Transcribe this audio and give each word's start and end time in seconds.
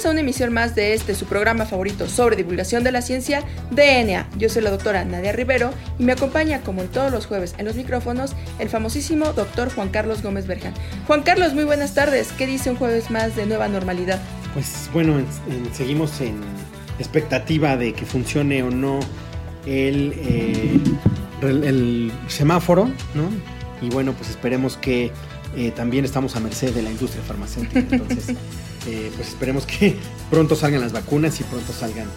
Bienvenidos 0.00 0.16
a 0.16 0.22
una 0.22 0.30
emisión 0.30 0.52
más 0.54 0.74
de 0.74 0.94
este, 0.94 1.14
su 1.14 1.26
programa 1.26 1.66
favorito 1.66 2.08
sobre 2.08 2.34
divulgación 2.34 2.82
de 2.84 2.90
la 2.90 3.02
ciencia, 3.02 3.44
DNA. 3.70 4.30
Yo 4.38 4.48
soy 4.48 4.62
la 4.62 4.70
doctora 4.70 5.04
Nadia 5.04 5.32
Rivero 5.32 5.74
y 5.98 6.04
me 6.04 6.12
acompaña, 6.12 6.62
como 6.62 6.80
en 6.80 6.88
todos 6.88 7.12
los 7.12 7.26
jueves 7.26 7.54
en 7.58 7.66
los 7.66 7.76
micrófonos, 7.76 8.34
el 8.58 8.70
famosísimo 8.70 9.34
doctor 9.34 9.70
Juan 9.70 9.90
Carlos 9.90 10.22
Gómez 10.22 10.46
Berjan. 10.46 10.72
Juan 11.06 11.22
Carlos, 11.22 11.52
muy 11.52 11.64
buenas 11.64 11.92
tardes. 11.92 12.32
¿Qué 12.32 12.46
dice 12.46 12.70
un 12.70 12.76
jueves 12.76 13.10
más 13.10 13.36
de 13.36 13.44
nueva 13.44 13.68
normalidad? 13.68 14.22
Pues 14.54 14.88
bueno, 14.94 15.20
seguimos 15.74 16.18
en 16.22 16.40
expectativa 16.98 17.76
de 17.76 17.92
que 17.92 18.06
funcione 18.06 18.62
o 18.62 18.70
no 18.70 19.00
el, 19.66 20.14
eh, 20.16 20.80
el, 21.42 22.10
semáforo, 22.26 22.86
¿no? 23.14 23.28
Y 23.86 23.90
bueno, 23.90 24.14
pues 24.14 24.30
esperemos 24.30 24.78
que 24.78 25.12
eh, 25.56 25.72
también 25.72 26.06
estamos 26.06 26.36
a 26.36 26.40
merced 26.40 26.72
de 26.72 26.80
la 26.80 26.90
industria 26.90 27.22
farmacéutica. 27.22 27.80
Entonces, 27.80 28.34
eh, 28.86 29.10
pues 29.14 29.28
esperemos 29.28 29.66
que 29.66 29.96
pronto 30.30 30.56
salgan 30.56 30.80
las 30.80 30.92
vacunas 30.92 31.40
y 31.40 31.44
pronto 31.44 31.72
salgan 31.72 32.08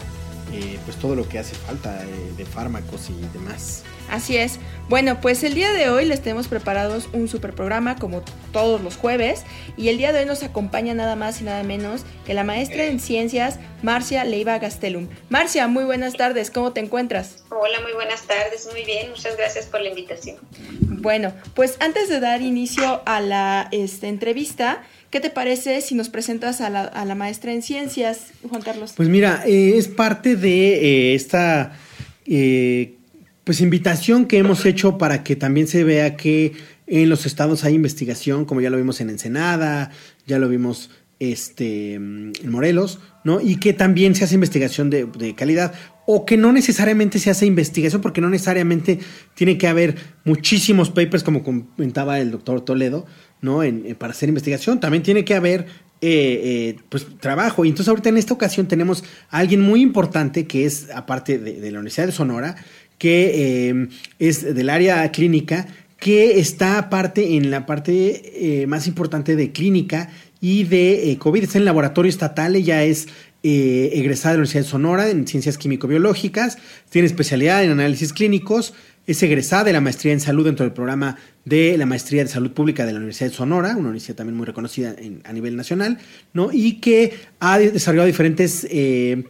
eh, 0.53 0.79
pues 0.85 0.97
todo 0.97 1.15
lo 1.15 1.27
que 1.27 1.39
hace 1.39 1.55
falta 1.55 2.03
de 2.37 2.45
fármacos 2.45 3.09
y 3.09 3.37
demás. 3.37 3.83
Así 4.09 4.37
es. 4.37 4.59
Bueno, 4.89 5.19
pues 5.21 5.43
el 5.43 5.53
día 5.53 5.71
de 5.71 5.89
hoy 5.89 6.05
les 6.05 6.21
tenemos 6.21 6.47
preparados 6.47 7.09
un 7.13 7.27
super 7.27 7.53
programa 7.53 7.95
como 7.95 8.21
todos 8.51 8.81
los 8.81 8.97
jueves 8.97 9.43
y 9.77 9.87
el 9.89 9.97
día 9.97 10.11
de 10.11 10.19
hoy 10.19 10.25
nos 10.25 10.43
acompaña 10.43 10.93
nada 10.93 11.15
más 11.15 11.41
y 11.41 11.45
nada 11.45 11.63
menos 11.63 12.01
que 12.25 12.33
la 12.33 12.43
maestra 12.43 12.85
en 12.85 12.99
ciencias 12.99 13.59
Marcia 13.81 14.23
Leiva 14.23 14.59
Gastelum. 14.59 15.07
Marcia, 15.29 15.67
muy 15.67 15.83
buenas 15.83 16.13
tardes, 16.13 16.51
¿cómo 16.51 16.73
te 16.73 16.81
encuentras? 16.81 17.43
Hola, 17.49 17.79
muy 17.81 17.93
buenas 17.93 18.23
tardes, 18.23 18.67
muy 18.71 18.83
bien, 18.83 19.09
muchas 19.09 19.37
gracias 19.37 19.65
por 19.65 19.81
la 19.81 19.89
invitación. 19.89 20.37
Bueno, 20.81 21.33
pues 21.53 21.77
antes 21.79 22.09
de 22.09 22.19
dar 22.19 22.41
inicio 22.41 23.01
a 23.05 23.19
la 23.19 23.67
este, 23.71 24.09
entrevista, 24.09 24.83
¿Qué 25.13 25.19
te 25.19 25.29
parece 25.29 25.79
si 25.81 25.93
nos 25.93 26.09
presentas 26.09 26.59
a 26.59 26.71
la, 26.71 27.13
maestra 27.13 27.53
en 27.53 27.61
ciencias, 27.61 28.31
Juan 28.49 28.63
Carlos? 28.63 28.93
Pues 28.97 29.09
mira, 29.09 29.43
eh, 29.45 29.77
es 29.77 29.87
parte 29.87 30.35
de 30.35 31.11
eh, 31.11 31.13
esta 31.13 31.77
eh, 32.25 32.95
pues 33.43 33.61
invitación 33.61 34.25
que 34.25 34.39
hemos 34.39 34.65
hecho 34.65 34.97
para 34.97 35.23
que 35.23 35.35
también 35.35 35.67
se 35.67 35.83
vea 35.83 36.15
que 36.15 36.53
en 36.87 37.09
los 37.09 37.27
estados 37.27 37.63
hay 37.63 37.75
investigación, 37.75 38.45
como 38.45 38.61
ya 38.61 38.71
lo 38.71 38.77
vimos 38.77 39.01
en 39.01 39.11
Ensenada, 39.11 39.91
ya 40.25 40.39
lo 40.39 40.49
vimos 40.49 40.89
este, 41.31 41.93
en 41.93 42.33
Morelos, 42.49 42.99
¿no? 43.23 43.39
Y 43.39 43.57
que 43.57 43.73
también 43.73 44.15
se 44.15 44.23
hace 44.23 44.35
investigación 44.35 44.89
de, 44.89 45.05
de, 45.05 45.35
calidad, 45.35 45.73
o 46.05 46.25
que 46.25 46.35
no 46.37 46.51
necesariamente 46.51 47.19
se 47.19 47.29
hace 47.29 47.45
investigación, 47.45 48.01
porque 48.01 48.21
no 48.21 48.29
necesariamente 48.29 48.99
tiene 49.35 49.57
que 49.57 49.67
haber 49.67 49.95
muchísimos 50.25 50.89
papers, 50.89 51.23
como 51.23 51.43
comentaba 51.43 52.19
el 52.19 52.31
doctor 52.31 52.61
Toledo, 52.61 53.05
¿no? 53.41 53.63
En, 53.63 53.95
para 53.95 54.11
hacer 54.11 54.29
investigación. 54.29 54.79
También 54.79 55.03
tiene 55.03 55.23
que 55.23 55.35
haber 55.35 55.67
eh, 56.01 56.41
eh, 56.43 56.75
pues 56.89 57.07
trabajo. 57.19 57.63
Y 57.63 57.69
entonces 57.69 57.87
ahorita 57.87 58.09
en 58.09 58.17
esta 58.17 58.33
ocasión 58.33 58.67
tenemos 58.67 59.03
a 59.29 59.37
alguien 59.37 59.61
muy 59.61 59.81
importante 59.81 60.47
que 60.47 60.65
es, 60.65 60.89
aparte 60.93 61.39
de, 61.39 61.71
la 61.71 61.79
Universidad 61.79 62.07
de 62.07 62.11
Sonora, 62.11 62.55
que 62.97 63.69
eh, 63.69 63.87
es 64.19 64.53
del 64.55 64.69
área 64.69 65.09
clínica, 65.11 65.67
que 66.03 66.39
está 66.39 66.77
aparte 66.79 67.37
en 67.37 67.49
la 67.49 67.65
parte 67.65 68.61
eh, 68.61 68.67
más 68.67 68.87
importante 68.87 69.37
de 69.37 69.53
clínica 69.53 70.09
y 70.43 70.65
de 70.65 71.09
eh, 71.09 71.17
COVID. 71.17 71.41
Está 71.41 71.57
en 71.57 71.61
el 71.61 71.65
laboratorio 71.67 72.09
estatal, 72.09 72.57
ella 72.57 72.83
es 72.83 73.07
egresada 73.45 74.31
de 74.31 74.37
la 74.37 74.39
Universidad 74.39 74.63
de 74.63 74.69
Sonora 74.69 75.09
en 75.09 75.27
ciencias 75.27 75.57
químico-biológicas, 75.57 76.57
tiene 76.89 77.07
especialidad 77.07 77.61
en 77.63 77.71
análisis 77.71 78.13
clínicos, 78.13 78.73
es 79.05 79.21
egresada 79.21 79.65
de 79.65 79.73
la 79.73 79.81
maestría 79.81 80.13
en 80.13 80.21
salud 80.21 80.45
dentro 80.45 80.65
del 80.65 80.73
programa 80.73 81.17
de 81.43 81.77
la 81.77 81.85
maestría 81.85 82.23
de 82.23 82.29
salud 82.29 82.51
pública 82.51 82.85
de 82.85 82.93
la 82.93 82.99
Universidad 82.99 83.29
de 83.29 83.35
Sonora, 83.35 83.71
una 83.71 83.89
universidad 83.89 84.15
también 84.15 84.37
muy 84.37 84.45
reconocida 84.45 84.95
a 85.25 85.33
nivel 85.33 85.57
nacional, 85.57 85.97
¿no? 86.31 86.51
y 86.53 86.79
que 86.79 87.13
ha 87.41 87.59
desarrollado 87.59 88.07
diferentes 88.07 88.65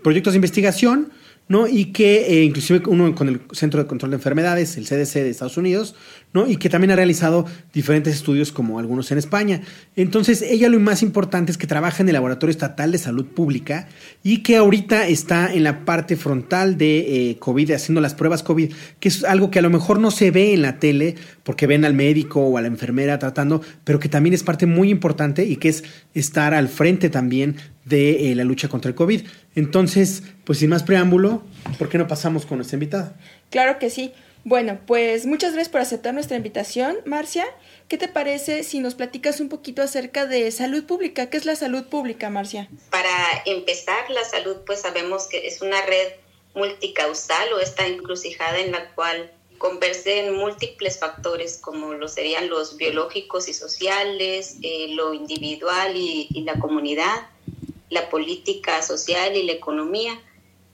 proyectos 0.03 0.33
de 0.33 0.37
investigación, 0.37 1.11
¿no? 1.53 1.67
Y 1.67 1.93
que 1.93 2.25
eh, 2.25 2.43
inclusive 2.45 2.81
uno 2.87 3.13
con 3.13 3.29
el 3.29 3.41
Centro 3.51 3.79
de 3.79 3.85
Control 3.85 4.09
de 4.09 4.15
Enfermedades, 4.15 4.75
el 4.75 4.85
CDC 4.85 5.21
de 5.21 5.29
Estados 5.29 5.55
Unidos, 5.55 5.93
¿no? 6.33 6.49
Y 6.49 6.57
que 6.57 6.67
también 6.67 6.89
ha 6.89 6.95
realizado 6.95 7.45
diferentes 7.71 8.15
estudios 8.15 8.51
como 8.51 8.79
algunos 8.79 9.11
en 9.11 9.19
España. 9.19 9.61
Entonces, 9.95 10.41
ella 10.41 10.67
lo 10.67 10.79
más 10.79 11.03
importante 11.03 11.51
es 11.51 11.59
que 11.59 11.67
trabaja 11.67 12.01
en 12.01 12.09
el 12.09 12.13
Laboratorio 12.13 12.49
Estatal 12.49 12.91
de 12.91 12.97
Salud 12.97 13.27
Pública 13.27 13.87
y 14.23 14.39
que 14.39 14.57
ahorita 14.57 15.07
está 15.07 15.53
en 15.53 15.63
la 15.63 15.85
parte 15.85 16.15
frontal 16.15 16.75
de 16.75 17.29
eh, 17.29 17.37
COVID, 17.37 17.69
haciendo 17.69 18.01
las 18.01 18.15
pruebas 18.15 18.41
COVID, 18.41 18.73
que 18.99 19.09
es 19.09 19.23
algo 19.23 19.51
que 19.51 19.59
a 19.59 19.61
lo 19.61 19.69
mejor 19.69 19.99
no 19.99 20.09
se 20.09 20.31
ve 20.31 20.55
en 20.55 20.63
la 20.63 20.79
tele 20.79 21.13
porque 21.43 21.67
ven 21.67 21.85
al 21.85 21.93
médico 21.93 22.41
o 22.41 22.57
a 22.57 22.61
la 22.61 22.67
enfermera 22.67 23.19
tratando, 23.19 23.61
pero 23.83 23.99
que 23.99 24.09
también 24.09 24.33
es 24.33 24.41
parte 24.41 24.65
muy 24.65 24.89
importante 24.89 25.45
y 25.45 25.57
que 25.57 25.69
es 25.69 25.83
estar 26.15 26.55
al 26.55 26.67
frente 26.67 27.11
también 27.11 27.57
de 27.85 28.31
eh, 28.31 28.35
la 28.35 28.43
lucha 28.43 28.69
contra 28.69 28.89
el 28.89 28.95
COVID. 28.95 29.21
Entonces, 29.55 30.23
pues 30.45 30.59
sin 30.59 30.69
más 30.69 30.83
preámbulo, 30.83 31.43
¿por 31.77 31.89
qué 31.89 31.97
no 31.97 32.07
pasamos 32.07 32.45
con 32.45 32.57
nuestra 32.57 32.75
invitada? 32.75 33.15
Claro 33.49 33.79
que 33.79 33.89
sí. 33.89 34.13
Bueno, 34.45 34.79
pues 34.85 35.25
muchas 35.25 35.53
gracias 35.53 35.71
por 35.71 35.79
aceptar 35.79 36.13
nuestra 36.13 36.35
invitación, 36.35 36.97
Marcia. 37.05 37.45
¿Qué 37.87 37.97
te 37.97 38.09
parece 38.09 38.63
si 38.63 38.79
nos 38.79 38.93
platicas 38.93 39.39
un 39.39 39.47
poquito 39.47 39.81
acerca 39.81 40.25
de 40.25 40.51
salud 40.51 40.83
pública? 40.83 41.29
¿Qué 41.29 41.37
es 41.37 41.45
la 41.45 41.55
salud 41.55 41.85
pública, 41.85 42.29
Marcia? 42.29 42.67
Para 42.89 43.09
empezar, 43.45 44.09
la 44.09 44.23
salud, 44.25 44.57
pues 44.65 44.81
sabemos 44.81 45.27
que 45.27 45.47
es 45.47 45.61
una 45.61 45.81
red 45.85 46.13
multicausal 46.55 47.53
o 47.53 47.59
esta 47.59 47.87
encrucijada 47.87 48.59
en 48.59 48.73
la 48.73 48.93
cual 48.95 49.31
conversen 49.59 50.33
múltiples 50.35 50.99
factores 50.99 51.57
como 51.57 51.93
lo 51.93 52.09
serían 52.09 52.49
los 52.49 52.75
biológicos 52.75 53.47
y 53.47 53.53
sociales, 53.53 54.57
eh, 54.61 54.87
lo 54.89 55.13
individual 55.13 55.95
y 55.95 56.43
la 56.45 56.59
comunidad, 56.59 57.29
la 57.93 58.09
política 58.09 58.81
social 58.81 59.35
y 59.35 59.43
la 59.43 59.53
economía, 59.53 60.19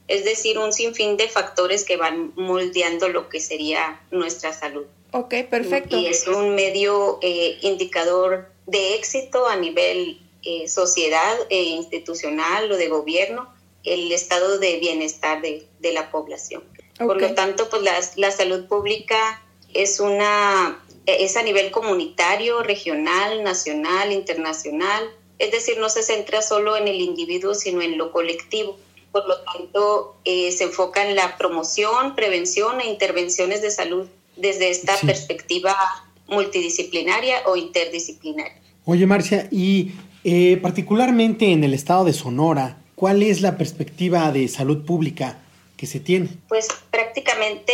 es 0.08 0.26
decir, 0.26 0.58
un 0.58 0.74
sinfín 0.74 1.18
de 1.18 1.28
factores 1.28 1.84
que 1.84 1.98
van 1.98 2.34
moldeando 2.36 3.10
lo 3.10 3.30
que 3.30 3.40
sería 3.40 4.02
nuestra 4.10 4.54
salud. 4.54 4.86
Ok, 5.12 5.36
perfecto. 5.50 5.98
Y 5.98 6.08
es 6.08 6.28
un 6.28 6.56
medio 6.56 7.20
eh, 7.22 7.58
indicador 7.62 8.50
de 8.66 8.96
éxito 8.96 9.48
a 9.48 9.56
nivel 9.56 10.20
eh, 10.44 10.68
sociedad 10.68 11.38
e 11.50 11.62
institucional 11.64 12.72
o 12.72 12.78
de 12.78 12.88
gobierno, 12.88 13.54
el 13.84 14.12
estado 14.12 14.58
de 14.58 14.78
bienestar 14.80 15.42
de, 15.42 15.68
la 15.94 16.12
población. 16.12 16.64
Por 16.98 17.22
lo 17.22 17.34
tanto, 17.34 17.70
pues 17.70 17.82
la, 17.82 18.00
la 18.18 18.32
salud 18.32 18.68
pública 18.68 19.42
es 19.74 20.00
una 20.00 20.84
es 21.18 21.38
a 21.38 21.44
nivel 21.44 21.72
comunitario, 21.72 22.62
regional, 22.62 23.44
nacional, 23.44 24.12
internacional, 24.12 25.10
es 25.40 25.52
decir, 25.52 25.78
no 25.80 25.90
se 25.90 26.04
centra 26.04 26.42
solo 26.42 26.78
en 26.78 26.88
el 26.88 27.00
individuo, 27.00 27.56
sino 27.56 27.82
en 27.82 27.98
lo 27.98 28.12
colectivo. 28.12 28.78
Por 29.12 29.28
lo 29.28 29.42
tanto, 29.42 30.18
eh, 30.26 30.52
se 30.52 30.66
enfoca 30.66 31.08
en 31.08 31.16
la 31.16 31.38
promoción, 31.38 32.16
prevención 32.16 32.80
e 32.82 32.88
intervenciones 32.88 33.62
de 33.62 33.72
salud 33.72 34.08
desde 34.36 34.70
esta 34.70 34.96
perspectiva 34.98 35.76
multidisciplinaria 36.28 37.42
o 37.48 37.56
interdisciplinaria. 37.56 38.62
Oye, 38.86 39.08
Marcia, 39.08 39.48
y 39.50 39.94
eh, 40.24 40.58
particularmente 40.62 41.52
en 41.52 41.64
el 41.64 41.74
estado 41.74 42.06
de 42.06 42.14
Sonora, 42.14 42.78
¿cuál 42.96 43.24
es 43.24 43.42
la 43.42 43.58
perspectiva 43.58 44.32
de 44.32 44.48
salud 44.48 44.86
pública 44.86 45.40
que 45.78 45.88
se 45.88 46.00
tiene? 46.00 46.30
Pues 46.48 46.68
prácticamente 46.92 47.74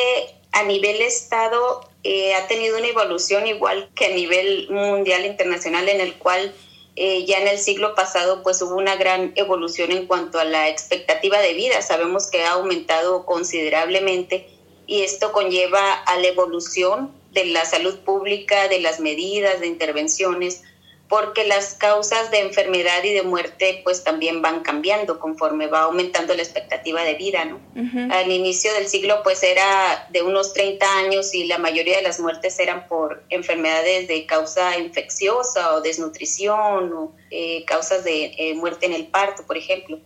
a 0.51 0.63
nivel 0.63 1.01
estado 1.01 1.89
eh, 2.03 2.33
ha 2.35 2.47
tenido 2.47 2.77
una 2.77 2.87
evolución 2.87 3.47
igual 3.47 3.89
que 3.95 4.05
a 4.05 4.09
nivel 4.09 4.69
mundial 4.69 5.25
internacional 5.25 5.89
en 5.89 5.99
el 5.99 6.13
cual 6.13 6.53
eh, 6.95 7.25
ya 7.25 7.39
en 7.39 7.47
el 7.47 7.59
siglo 7.59 7.93
pasado 7.93 8.41
pues 8.41 8.61
hubo 8.61 8.75
una 8.75 8.95
gran 8.95 9.33
evolución 9.35 9.91
en 9.91 10.07
cuanto 10.07 10.39
a 10.39 10.45
la 10.45 10.69
expectativa 10.69 11.39
de 11.39 11.53
vida. 11.53 11.81
Sabemos 11.81 12.29
que 12.29 12.43
ha 12.43 12.53
aumentado 12.53 13.25
considerablemente 13.25 14.47
y 14.87 15.01
esto 15.01 15.31
conlleva 15.31 15.93
a 15.93 16.17
la 16.17 16.27
evolución 16.27 17.11
de 17.33 17.45
la 17.47 17.65
salud 17.65 17.99
pública, 17.99 18.69
de 18.69 18.79
las 18.79 18.99
medidas, 18.99 19.59
de 19.59 19.67
intervenciones, 19.67 20.63
porque 21.07 21.45
las 21.45 21.75
causas 21.75 22.31
de 22.31 22.39
enfermedad 22.39 23.03
y 23.03 23.13
de 23.13 23.21
muerte 23.21 23.81
pues 23.83 24.03
también 24.03 24.41
van 24.41 24.61
cambiando 24.61 25.19
conforme 25.19 25.67
va 25.67 25.81
aumentando 25.81 26.33
la 26.33 26.41
expectativa 26.41 27.03
de 27.03 27.13
vida, 27.13 27.45
¿no? 27.45 27.59
Al 28.11 28.31
inicio 28.31 28.73
del 28.73 28.87
siglo 28.87 29.21
pues 29.23 29.43
era 29.43 30.07
de 30.09 30.23
unos 30.23 30.53
30 30.53 30.97
años 30.97 31.33
y 31.35 31.45
la 31.45 31.59
mayoría 31.59 31.97
de 31.97 32.01
las 32.01 32.19
muertes 32.19 32.59
eran 32.59 32.87
por 32.87 33.23
enfermedades 33.29 34.07
de 34.07 34.25
causa 34.25 34.79
infecciosa 34.79 35.75
o 35.75 35.81
desnutrición 35.81 36.91
o 36.93 37.11
eh, 37.29 37.63
causas 37.65 38.03
de 38.03 38.33
eh, 38.37 38.55
muerte 38.55 38.87
en 38.87 38.93
el 38.93 39.05
parto, 39.05 39.45
por 39.45 39.57
ejemplo. 39.57 39.99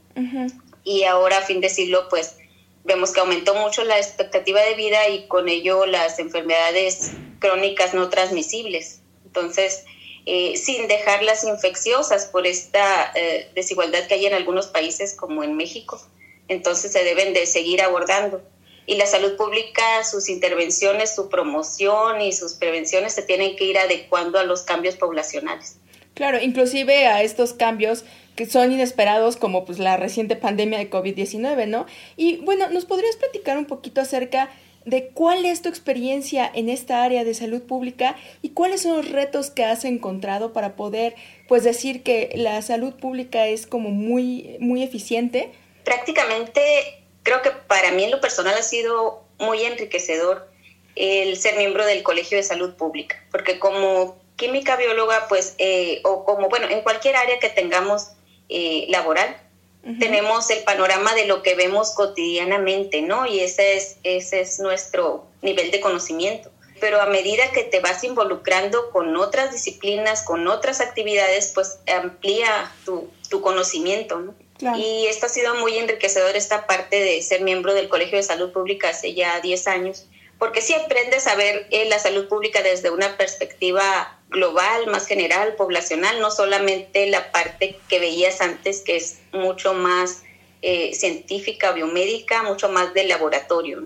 Y 0.83 1.03
ahora 1.05 1.37
a 1.37 1.41
fin 1.41 1.61
de 1.61 1.69
siglo 1.69 2.09
pues 2.09 2.35
vemos 2.83 3.11
que 3.11 3.21
aumentó 3.21 3.55
mucho 3.55 3.85
la 3.85 3.97
expectativa 3.97 4.61
de 4.61 4.73
vida 4.75 5.07
y 5.07 5.27
con 5.27 5.47
ello 5.47 5.85
las 5.85 6.19
enfermedades 6.19 7.11
crónicas 7.39 7.93
no 7.93 8.09
transmisibles. 8.09 9.01
Entonces, 9.25 9.85
eh, 10.31 10.57
sin 10.57 10.87
dejar 10.87 11.23
las 11.23 11.43
infecciosas 11.43 12.27
por 12.27 12.45
esta 12.45 13.11
eh, 13.15 13.49
desigualdad 13.55 14.05
que 14.05 14.13
hay 14.13 14.27
en 14.27 14.35
algunos 14.35 14.67
países 14.67 15.15
como 15.15 15.43
en 15.43 15.57
México. 15.57 15.99
Entonces 16.47 16.91
se 16.91 17.03
deben 17.03 17.33
de 17.33 17.47
seguir 17.47 17.81
abordando. 17.81 18.39
Y 18.85 18.97
la 18.97 19.07
salud 19.07 19.35
pública, 19.37 20.03
sus 20.03 20.29
intervenciones, 20.29 21.15
su 21.15 21.29
promoción 21.29 22.21
y 22.21 22.31
sus 22.31 22.53
prevenciones 22.53 23.13
se 23.13 23.23
tienen 23.23 23.55
que 23.55 23.63
ir 23.63 23.79
adecuando 23.79 24.37
a 24.37 24.43
los 24.43 24.61
cambios 24.61 24.97
poblacionales. 24.97 25.77
Claro, 26.13 26.39
inclusive 26.39 27.07
a 27.07 27.23
estos 27.23 27.53
cambios 27.53 28.05
que 28.35 28.45
son 28.45 28.71
inesperados 28.71 29.35
como 29.35 29.65
pues 29.65 29.79
la 29.79 29.97
reciente 29.97 30.35
pandemia 30.35 30.77
de 30.77 30.91
COVID-19, 30.91 31.65
¿no? 31.65 31.87
Y 32.17 32.37
bueno, 32.37 32.69
¿nos 32.69 32.85
podrías 32.85 33.15
platicar 33.15 33.57
un 33.57 33.65
poquito 33.65 33.99
acerca 33.99 34.51
de 34.85 35.09
cuál 35.09 35.45
es 35.45 35.61
tu 35.61 35.69
experiencia 35.69 36.49
en 36.53 36.69
esta 36.69 37.03
área 37.03 37.23
de 37.23 37.33
salud 37.33 37.61
pública 37.61 38.15
y 38.41 38.49
cuáles 38.49 38.81
son 38.83 38.97
los 38.97 39.09
retos 39.09 39.49
que 39.49 39.63
has 39.63 39.85
encontrado 39.85 40.53
para 40.53 40.75
poder 40.75 41.15
pues 41.47 41.63
decir 41.63 42.03
que 42.03 42.31
la 42.35 42.61
salud 42.61 42.93
pública 42.93 43.47
es 43.47 43.67
como 43.67 43.89
muy 43.89 44.57
muy 44.59 44.83
eficiente? 44.83 45.51
Prácticamente 45.83 46.61
creo 47.23 47.41
que 47.41 47.51
para 47.51 47.91
mí 47.91 48.03
en 48.03 48.11
lo 48.11 48.21
personal 48.21 48.55
ha 48.57 48.63
sido 48.63 49.23
muy 49.37 49.63
enriquecedor 49.63 50.49
el 50.95 51.37
ser 51.37 51.55
miembro 51.55 51.85
del 51.85 52.03
Colegio 52.03 52.37
de 52.37 52.43
Salud 52.43 52.75
Pública, 52.75 53.23
porque 53.31 53.59
como 53.59 54.17
química 54.35 54.75
bióloga, 54.75 55.27
pues, 55.27 55.55
eh, 55.57 56.01
o 56.03 56.25
como, 56.25 56.49
bueno, 56.49 56.67
en 56.69 56.81
cualquier 56.81 57.15
área 57.15 57.39
que 57.39 57.49
tengamos 57.49 58.11
eh, 58.49 58.85
laboral, 58.89 59.37
tenemos 59.99 60.49
el 60.49 60.63
panorama 60.63 61.15
de 61.15 61.25
lo 61.25 61.41
que 61.41 61.55
vemos 61.55 61.91
cotidianamente, 61.91 63.01
¿no? 63.01 63.25
Y 63.25 63.39
ese 63.39 63.77
es, 63.77 63.97
ese 64.03 64.41
es 64.41 64.59
nuestro 64.59 65.25
nivel 65.41 65.71
de 65.71 65.79
conocimiento. 65.79 66.51
Pero 66.79 67.01
a 67.01 67.07
medida 67.07 67.51
que 67.51 67.63
te 67.63 67.79
vas 67.79 68.03
involucrando 68.03 68.89
con 68.91 69.15
otras 69.15 69.51
disciplinas, 69.51 70.23
con 70.23 70.47
otras 70.47 70.81
actividades, 70.81 71.51
pues 71.53 71.79
amplía 71.87 72.71
tu, 72.85 73.09
tu 73.29 73.41
conocimiento, 73.41 74.19
¿no? 74.19 74.35
Y 74.77 75.07
esto 75.07 75.27
ha 75.27 75.29
sido 75.29 75.55
muy 75.55 75.77
enriquecedor, 75.77 76.35
esta 76.35 76.67
parte 76.67 76.99
de 76.99 77.21
ser 77.21 77.41
miembro 77.41 77.73
del 77.73 77.87
Colegio 77.87 78.17
de 78.17 78.23
Salud 78.23 78.51
Pública 78.51 78.89
hace 78.89 79.13
ya 79.13 79.39
10 79.39 79.67
años, 79.67 80.05
porque 80.37 80.61
sí 80.61 80.73
aprendes 80.73 81.27
a 81.27 81.35
ver 81.35 81.67
eh, 81.71 81.85
la 81.87 81.97
salud 81.97 82.27
pública 82.27 82.61
desde 82.61 82.89
una 82.89 83.15
perspectiva 83.15 84.18
global, 84.29 84.87
más 84.91 85.07
general, 85.07 85.55
poblacional, 85.57 86.19
no 86.21 86.31
solamente 86.31 87.09
la 87.09 87.31
parte 87.31 87.77
que 87.87 87.99
veías 87.99 88.41
antes, 88.41 88.81
que 88.81 88.97
es 88.97 89.19
mucho 89.33 89.73
más 89.73 90.23
eh, 90.61 90.91
científica, 90.93 91.71
biomédica, 91.71 92.43
mucho 92.43 92.69
más 92.69 92.93
de 92.93 93.07
laboratorio. 93.07 93.81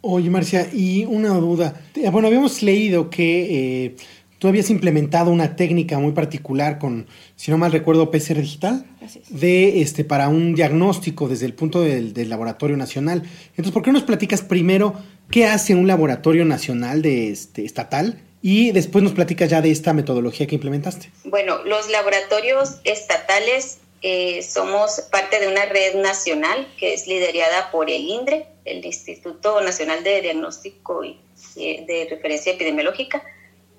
Oye, 0.00 0.30
Marcia, 0.30 0.68
y 0.72 1.04
una 1.04 1.30
duda. 1.30 1.80
Bueno, 2.12 2.28
habíamos 2.28 2.62
leído 2.62 3.10
que 3.10 3.84
eh, 3.84 3.96
tú 4.38 4.48
habías 4.48 4.70
implementado 4.70 5.30
una 5.30 5.56
técnica 5.56 5.98
muy 5.98 6.12
particular 6.12 6.78
con, 6.78 7.06
si 7.36 7.50
no 7.50 7.58
mal 7.58 7.72
recuerdo, 7.72 8.10
PCR 8.10 8.40
digital, 8.40 8.86
de 9.28 9.82
este 9.82 10.04
para 10.04 10.28
un 10.28 10.54
diagnóstico 10.54 11.28
desde 11.28 11.46
el 11.46 11.54
punto 11.54 11.82
del, 11.82 12.14
del 12.14 12.30
laboratorio 12.30 12.76
nacional. 12.76 13.22
Entonces, 13.50 13.72
¿por 13.72 13.82
qué 13.82 13.90
no 13.90 13.98
nos 13.98 14.06
platicas 14.06 14.42
primero 14.42 14.94
qué 15.30 15.46
hace 15.46 15.74
un 15.74 15.86
laboratorio 15.86 16.44
nacional 16.44 17.02
de 17.02 17.30
este 17.30 17.64
estatal? 17.64 18.22
Y 18.40 18.72
después 18.72 19.02
nos 19.02 19.12
platicas 19.12 19.50
ya 19.50 19.60
de 19.60 19.70
esta 19.70 19.92
metodología 19.92 20.46
que 20.46 20.54
implementaste. 20.54 21.10
Bueno, 21.24 21.62
los 21.64 21.88
laboratorios 21.90 22.76
estatales 22.84 23.78
eh, 24.00 24.42
somos 24.42 25.00
parte 25.10 25.40
de 25.40 25.48
una 25.48 25.66
red 25.66 25.96
nacional 25.96 26.68
que 26.78 26.94
es 26.94 27.08
liderada 27.08 27.70
por 27.72 27.90
el 27.90 28.02
INDRE, 28.02 28.46
el 28.64 28.84
Instituto 28.84 29.60
Nacional 29.60 30.04
de 30.04 30.20
Diagnóstico 30.22 31.02
y 31.04 31.18
de 31.56 32.06
Referencia 32.08 32.52
Epidemiológica. 32.52 33.22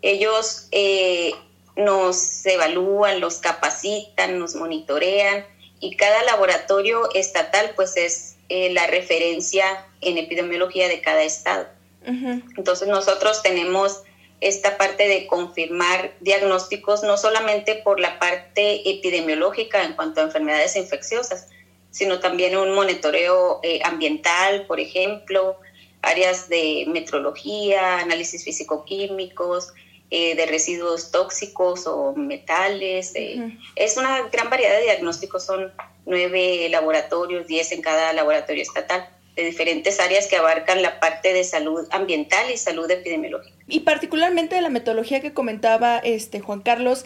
Ellos 0.02 0.68
eh, 0.72 1.34
nos 1.78 2.46
evalúan, 2.46 3.22
los 3.22 3.38
capacitan, 3.38 4.40
nos 4.40 4.56
monitorean 4.56 5.46
y 5.80 5.96
cada 5.96 6.24
laboratorio 6.24 7.10
estatal 7.14 7.72
pues 7.76 7.96
es 7.96 8.36
eh, 8.50 8.74
la 8.74 8.88
referencia 8.88 9.86
en 10.02 10.18
epidemiología 10.18 10.88
de 10.88 11.02
cada 11.02 11.24
estado. 11.24 11.68
Entonces 12.02 12.88
nosotros 12.88 13.44
tenemos 13.44 14.02
esta 14.42 14.78
parte 14.78 15.08
de 15.08 15.28
confirmar 15.28 16.14
diagnósticos, 16.22 17.04
no 17.04 17.18
solamente 17.18 17.76
por 17.76 18.00
la 18.00 18.20
parte 18.20 18.90
epidemiológica 18.90 19.84
en 19.84 19.94
cuanto 19.94 20.22
a 20.22 20.26
enfermedades 20.26 20.76
infecciosas, 20.76 21.48
sino 21.92 22.20
también 22.20 22.56
un 22.58 22.74
monitoreo 22.74 23.60
eh, 23.64 23.82
ambiental, 23.84 24.66
por 24.68 24.80
ejemplo, 24.80 25.58
áreas 26.02 26.48
de 26.48 26.86
metrología, 26.88 28.00
análisis 28.00 28.46
físico-químicos, 28.46 29.74
eh, 30.12 30.36
de 30.36 30.46
residuos 30.46 31.12
tóxicos 31.12 31.86
o 31.86 32.14
metales. 32.16 33.12
Eh, 33.16 33.58
es 33.76 33.98
una 33.98 34.22
gran 34.30 34.50
variedad 34.50 34.78
de 34.78 34.84
diagnósticos, 34.84 35.46
son 35.46 35.74
nueve 36.06 36.68
laboratorios, 36.70 37.48
diez 37.48 37.72
en 37.72 37.82
cada 37.82 38.14
laboratorio 38.14 38.62
estatal 38.62 39.10
de 39.40 39.46
diferentes 39.46 40.00
áreas 40.00 40.28
que 40.28 40.36
abarcan 40.36 40.82
la 40.82 41.00
parte 41.00 41.34
de 41.34 41.44
salud 41.44 41.88
ambiental 41.92 42.52
y 42.52 42.58
salud 42.58 42.90
epidemiológica. 42.92 43.56
Y 43.68 43.82
particularmente 43.82 44.56
de 44.56 44.62
la 44.62 44.70
metodología 44.70 45.22
que 45.22 45.34
comentaba 45.34 46.00
este 46.00 46.40
Juan 46.42 46.62
Carlos, 46.62 47.06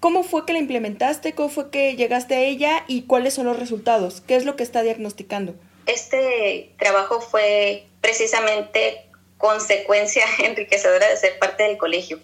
¿cómo 0.00 0.22
fue 0.22 0.44
que 0.44 0.52
la 0.52 0.58
implementaste? 0.58 1.32
¿Cómo 1.34 1.48
fue 1.48 1.70
que 1.70 1.96
llegaste 1.96 2.34
a 2.34 2.40
ella? 2.40 2.84
¿Y 2.86 3.02
cuáles 3.02 3.34
son 3.34 3.46
los 3.46 3.58
resultados? 3.58 4.20
¿Qué 4.20 4.36
es 4.36 4.44
lo 4.44 4.56
que 4.56 4.62
está 4.62 4.82
diagnosticando? 4.82 5.54
Este 5.86 6.70
trabajo 6.78 7.20
fue 7.20 7.86
precisamente 8.00 9.06
consecuencia 9.38 10.24
enriquecedora 10.38 11.08
de 11.08 11.16
ser 11.16 11.38
parte 11.38 11.64
del 11.64 11.78
colegio. 11.78 12.20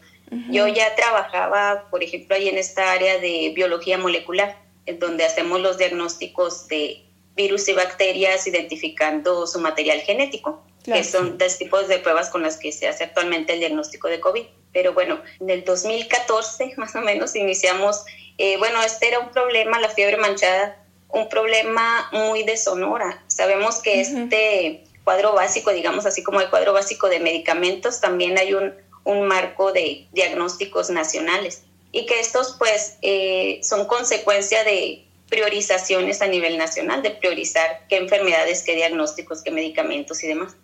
Yo 0.50 0.66
ya 0.66 0.92
trabajaba, 0.96 1.86
por 1.88 2.02
ejemplo, 2.02 2.34
ahí 2.34 2.48
en 2.48 2.58
esta 2.58 2.90
área 2.90 3.18
de 3.18 3.52
biología 3.54 3.96
molecular, 3.96 4.58
en 4.84 4.98
donde 4.98 5.24
hacemos 5.24 5.60
los 5.60 5.78
diagnósticos 5.78 6.66
de 6.66 7.05
virus 7.36 7.68
y 7.68 7.74
bacterias 7.74 8.46
identificando 8.46 9.46
su 9.46 9.60
material 9.60 10.00
genético, 10.00 10.64
que 10.84 11.04
son 11.04 11.36
dos 11.36 11.58
tipos 11.58 11.86
de 11.88 11.98
pruebas 11.98 12.30
con 12.30 12.42
las 12.42 12.56
que 12.56 12.72
se 12.72 12.88
hace 12.88 13.04
actualmente 13.04 13.52
el 13.52 13.60
diagnóstico 13.60 14.08
de 14.08 14.20
COVID. 14.20 14.44
Pero 14.72 14.94
bueno, 14.94 15.20
en 15.40 15.50
el 15.50 15.64
2014 15.64 16.74
más 16.76 16.94
o 16.96 17.00
menos 17.00 17.36
iniciamos, 17.36 18.04
eh, 18.38 18.56
bueno, 18.58 18.82
este 18.82 19.08
era 19.08 19.20
un 19.20 19.30
problema, 19.30 19.78
la 19.80 19.90
fiebre 19.90 20.16
manchada, 20.16 20.82
un 21.08 21.28
problema 21.28 22.08
muy 22.12 22.42
de 22.42 22.56
Sonora. 22.56 23.22
Sabemos 23.26 23.80
que 23.80 24.00
este 24.00 24.84
cuadro 25.04 25.32
básico, 25.34 25.70
digamos 25.70 26.06
así 26.06 26.22
como 26.22 26.40
el 26.40 26.50
cuadro 26.50 26.72
básico 26.72 27.08
de 27.08 27.20
medicamentos, 27.20 28.00
también 28.00 28.38
hay 28.38 28.54
un, 28.54 28.74
un 29.04 29.26
marco 29.26 29.72
de 29.72 30.08
diagnósticos 30.12 30.90
nacionales 30.90 31.62
y 31.92 32.06
que 32.06 32.20
estos 32.20 32.56
pues 32.58 32.98
eh, 33.02 33.60
son 33.62 33.86
consecuencia 33.86 34.64
de 34.64 35.05
priorizaciones 35.28 36.22
a 36.22 36.26
nivel 36.26 36.58
nacional, 36.58 37.02
de 37.02 37.10
priorizar 37.10 37.84
qué 37.88 37.96
enfermedades, 37.96 38.62
qué 38.62 38.74
diagnósticos, 38.74 39.42
qué 39.42 39.50
medicamentos 39.50 40.22
y 40.22 40.28
demás. 40.28 40.56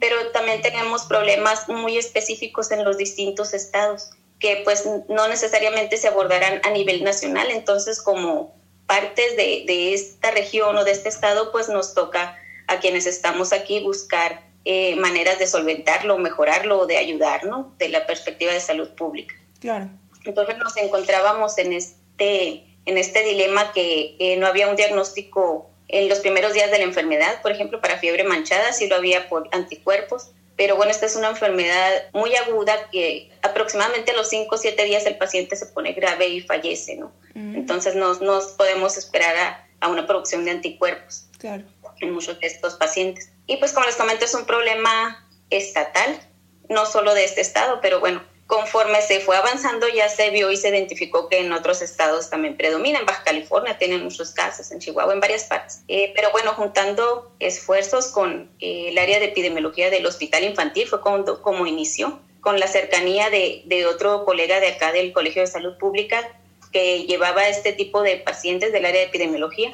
Pero 0.00 0.30
también 0.32 0.62
tenemos 0.62 1.04
problemas 1.04 1.68
muy 1.68 1.98
específicos 1.98 2.70
en 2.70 2.82
los 2.82 2.96
distintos 2.96 3.52
estados 3.52 4.10
que 4.38 4.62
pues 4.64 4.88
no 5.10 5.28
necesariamente 5.28 5.98
se 5.98 6.08
abordarán 6.08 6.62
a 6.64 6.70
nivel 6.70 7.04
nacional. 7.04 7.50
Entonces, 7.50 8.00
como 8.00 8.54
partes 8.86 9.36
de, 9.36 9.64
de 9.66 9.92
esta 9.92 10.30
región 10.30 10.78
o 10.78 10.84
de 10.84 10.92
este 10.92 11.10
estado, 11.10 11.52
pues 11.52 11.68
nos 11.68 11.92
toca 11.92 12.38
a 12.68 12.78
quienes 12.78 13.06
estamos 13.06 13.52
aquí 13.52 13.80
buscar 13.80 14.42
eh, 14.64 14.96
maneras 14.96 15.38
de 15.38 15.46
solventarlo, 15.46 16.18
mejorarlo 16.18 16.80
o 16.80 16.86
de 16.86 16.96
ayudarnos 16.96 17.76
de 17.78 17.88
la 17.88 18.06
perspectiva 18.06 18.52
de 18.52 18.60
salud 18.60 18.88
pública. 18.90 19.34
Claro. 19.60 19.90
Entonces 20.24 20.58
nos 20.58 20.76
encontrábamos 20.76 21.56
en 21.58 21.72
este 21.72 22.69
en 22.86 22.98
este 22.98 23.22
dilema 23.22 23.72
que 23.72 24.36
no 24.38 24.46
había 24.46 24.68
un 24.68 24.76
diagnóstico 24.76 25.70
en 25.92 26.08
los 26.08 26.20
primeros 26.20 26.52
días 26.52 26.70
de 26.70 26.78
la 26.78 26.84
enfermedad, 26.84 27.42
por 27.42 27.50
ejemplo, 27.50 27.80
para 27.80 27.98
fiebre 27.98 28.24
manchada, 28.24 28.72
sí 28.72 28.86
lo 28.86 28.96
había 28.96 29.28
por 29.28 29.48
anticuerpos, 29.52 30.30
pero 30.56 30.76
bueno, 30.76 30.92
esta 30.92 31.06
es 31.06 31.16
una 31.16 31.30
enfermedad 31.30 31.90
muy 32.12 32.34
aguda 32.36 32.90
que 32.90 33.30
aproximadamente 33.42 34.12
a 34.12 34.14
los 34.14 34.28
5 34.28 34.54
o 34.54 34.58
7 34.58 34.84
días 34.84 35.06
el 35.06 35.16
paciente 35.16 35.56
se 35.56 35.66
pone 35.66 35.92
grave 35.92 36.28
y 36.28 36.42
fallece, 36.42 36.96
¿no? 36.96 37.12
Mm. 37.34 37.56
Entonces 37.56 37.94
no 37.94 38.14
nos 38.14 38.48
podemos 38.48 38.96
esperar 38.98 39.36
a, 39.36 39.68
a, 39.80 39.88
una 39.88 40.06
producción 40.06 40.44
de 40.44 40.50
anticuerpos 40.50 41.24
claro. 41.38 41.64
en 42.00 42.12
muchos 42.12 42.38
de 42.38 42.46
estos 42.46 42.74
pacientes. 42.74 43.32
Y 43.46 43.56
pues 43.56 43.72
como 43.72 43.86
les 43.86 43.96
comento, 43.96 44.26
es 44.26 44.34
un 44.34 44.44
problema 44.44 45.26
estatal, 45.48 46.20
no 46.68 46.86
solo 46.86 47.14
de 47.14 47.24
este 47.24 47.40
estado, 47.40 47.80
pero 47.80 47.98
bueno, 47.98 48.22
conforme 48.50 49.00
se 49.00 49.20
fue 49.20 49.36
avanzando 49.36 49.86
ya 49.88 50.08
se 50.08 50.30
vio 50.30 50.50
y 50.50 50.56
se 50.56 50.70
identificó 50.70 51.28
que 51.28 51.38
en 51.38 51.52
otros 51.52 51.80
estados 51.82 52.30
también 52.30 52.56
predomina. 52.56 52.98
En 52.98 53.06
Baja 53.06 53.22
California 53.22 53.78
tienen 53.78 54.02
muchos 54.02 54.32
casos, 54.32 54.72
en 54.72 54.80
Chihuahua, 54.80 55.14
en 55.14 55.20
varias 55.20 55.44
partes. 55.44 55.82
Eh, 55.86 56.12
pero 56.16 56.32
bueno, 56.32 56.52
juntando 56.54 57.30
esfuerzos 57.38 58.08
con 58.08 58.50
eh, 58.58 58.88
el 58.88 58.98
área 58.98 59.20
de 59.20 59.26
epidemiología 59.26 59.88
del 59.88 60.04
Hospital 60.04 60.42
Infantil 60.42 60.88
fue 60.88 61.00
como, 61.00 61.24
como 61.42 61.64
inició, 61.66 62.18
con 62.40 62.58
la 62.58 62.66
cercanía 62.66 63.30
de, 63.30 63.62
de, 63.66 63.86
otro 63.86 64.24
colega 64.24 64.58
de 64.58 64.68
acá 64.68 64.90
del 64.90 65.12
Colegio 65.12 65.42
de 65.42 65.46
Salud 65.46 65.78
Pública 65.78 66.28
que 66.72 67.04
llevaba 67.04 67.46
este 67.46 67.72
tipo 67.72 68.02
de 68.02 68.16
pacientes 68.16 68.72
del 68.72 68.84
área 68.84 69.00
de 69.00 69.06
epidemiología 69.06 69.72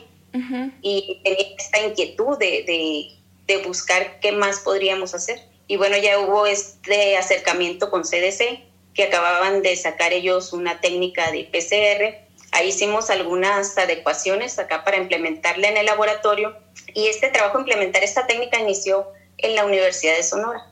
y 0.82 1.20
tenía 1.24 1.46
esta 1.56 1.80
inquietud 1.80 2.36
de, 2.36 2.64
de, 2.66 3.08
de 3.46 3.62
buscar 3.66 4.20
qué 4.20 4.32
más 4.32 4.60
podríamos 4.60 5.14
hacer. 5.14 5.40
Y 5.66 5.76
bueno, 5.76 5.96
ya 5.96 6.18
hubo 6.18 6.46
este 6.46 7.16
acercamiento 7.16 7.90
con 7.90 8.02
CDC 8.02 8.65
que 8.96 9.04
acababan 9.04 9.62
de 9.62 9.76
sacar 9.76 10.12
ellos 10.12 10.52
una 10.52 10.80
técnica 10.80 11.30
de 11.30 11.44
PCR. 11.44 12.26
Ahí 12.52 12.68
hicimos 12.68 13.10
algunas 13.10 13.76
adecuaciones 13.76 14.58
acá 14.58 14.84
para 14.84 14.96
implementarla 14.96 15.68
en 15.68 15.76
el 15.76 15.86
laboratorio 15.86 16.56
y 16.94 17.08
este 17.08 17.28
trabajo, 17.28 17.58
implementar 17.58 18.02
esta 18.02 18.26
técnica, 18.26 18.58
inició 18.58 19.06
en 19.38 19.54
la 19.54 19.66
Universidad 19.66 20.16
de 20.16 20.22
Sonora. 20.22 20.66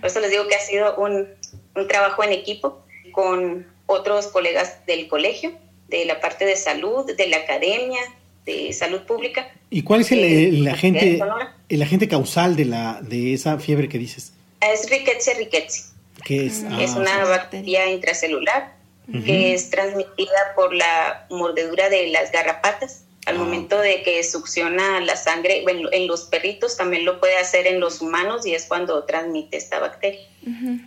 Por 0.00 0.08
eso 0.08 0.20
les 0.20 0.30
digo 0.30 0.48
que 0.48 0.54
ha 0.54 0.60
sido 0.60 0.96
un, 0.96 1.28
un 1.74 1.88
trabajo 1.88 2.24
en 2.24 2.32
equipo 2.32 2.82
con 3.12 3.66
otros 3.86 4.28
colegas 4.28 4.86
del 4.86 5.08
colegio, 5.08 5.52
de 5.88 6.06
la 6.06 6.20
parte 6.20 6.46
de 6.46 6.56
salud, 6.56 7.04
de 7.14 7.26
la 7.26 7.38
academia, 7.38 8.00
de 8.46 8.72
salud 8.72 9.00
pública. 9.02 9.52
¿Y 9.68 9.82
cuál 9.82 10.00
es 10.00 10.12
el, 10.12 10.24
el, 10.24 10.68
agente, 10.68 11.20
el 11.68 11.82
agente 11.82 12.08
causal 12.08 12.56
de, 12.56 12.64
la, 12.64 13.00
de 13.02 13.34
esa 13.34 13.58
fiebre 13.58 13.88
que 13.88 13.98
dices? 13.98 14.32
Es 14.60 14.88
Rickettsia 14.88 15.34
rickettsii. 15.34 15.97
¿Qué 16.28 16.44
es? 16.44 16.62
es 16.78 16.92
ah, 16.92 16.98
una 16.98 17.24
bacteria 17.24 17.90
intracelular 17.90 18.76
que 19.24 19.54
es 19.54 19.70
transmitida 19.70 20.52
por 20.54 20.74
la 20.74 21.26
mordedura 21.30 21.88
de 21.88 22.08
las 22.08 22.30
garrapatas. 22.30 23.04
Al 23.24 23.36
ah. 23.36 23.38
momento 23.38 23.80
de 23.80 24.02
que 24.02 24.22
succiona 24.22 25.00
la 25.00 25.16
sangre, 25.16 25.62
bueno, 25.62 25.88
en 25.90 26.06
los 26.06 26.24
perritos 26.24 26.76
también 26.76 27.06
lo 27.06 27.18
puede 27.18 27.38
hacer 27.38 27.66
en 27.66 27.80
los 27.80 28.02
humanos 28.02 28.44
y 28.46 28.52
es 28.52 28.66
cuando 28.66 29.04
transmite 29.04 29.56
esta 29.56 29.80
bacteria. 29.80 30.20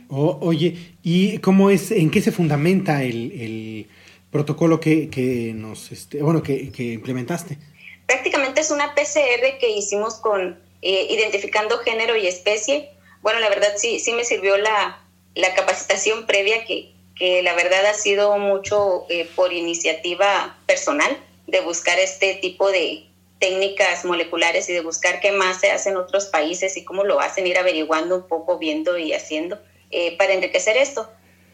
oye, 0.09 0.93
¿y 1.01 1.39
cómo 1.39 1.71
es, 1.71 1.89
en 1.89 2.11
qué 2.11 2.21
se 2.21 2.31
fundamenta 2.31 3.01
el, 3.01 3.31
el 3.41 3.87
protocolo 4.29 4.79
que, 4.79 5.09
que 5.09 5.53
nos, 5.55 5.91
este, 5.91 6.21
bueno, 6.21 6.43
que, 6.43 6.71
que, 6.71 6.83
implementaste? 6.83 7.57
Prácticamente 8.05 8.61
es 8.61 8.69
una 8.69 8.93
PCR 8.93 9.57
que 9.59 9.71
hicimos 9.75 10.17
con 10.17 10.59
eh, 10.83 11.07
identificando 11.09 11.79
género 11.79 12.15
y 12.15 12.27
especie. 12.27 12.91
Bueno, 13.23 13.39
la 13.39 13.49
verdad 13.49 13.69
sí, 13.77 13.99
sí 13.99 14.13
me 14.13 14.23
sirvió 14.23 14.57
la, 14.57 15.00
la 15.35 15.53
capacitación 15.53 16.25
previa 16.25 16.65
que, 16.65 16.93
que 17.15 17.41
la 17.41 17.53
verdad 17.53 17.85
ha 17.85 17.93
sido 17.93 18.37
mucho 18.37 19.05
eh, 19.09 19.29
por 19.35 19.53
iniciativa 19.53 20.57
personal 20.65 21.17
de 21.47 21.61
buscar 21.61 21.99
este 21.99 22.35
tipo 22.35 22.71
de 22.71 23.05
técnicas 23.39 24.05
moleculares 24.05 24.69
y 24.69 24.73
de 24.73 24.81
buscar 24.81 25.19
qué 25.19 25.31
más 25.31 25.59
se 25.59 25.71
hace 25.71 25.89
en 25.89 25.97
otros 25.97 26.25
países 26.27 26.77
y 26.77 26.83
cómo 26.83 27.03
lo 27.03 27.19
hacen, 27.19 27.47
ir 27.47 27.57
averiguando 27.57 28.15
un 28.15 28.27
poco, 28.27 28.57
viendo 28.57 28.97
y 28.97 29.13
haciendo 29.13 29.59
eh, 29.89 30.17
para 30.17 30.33
enriquecer 30.33 30.77
esto. 30.77 31.09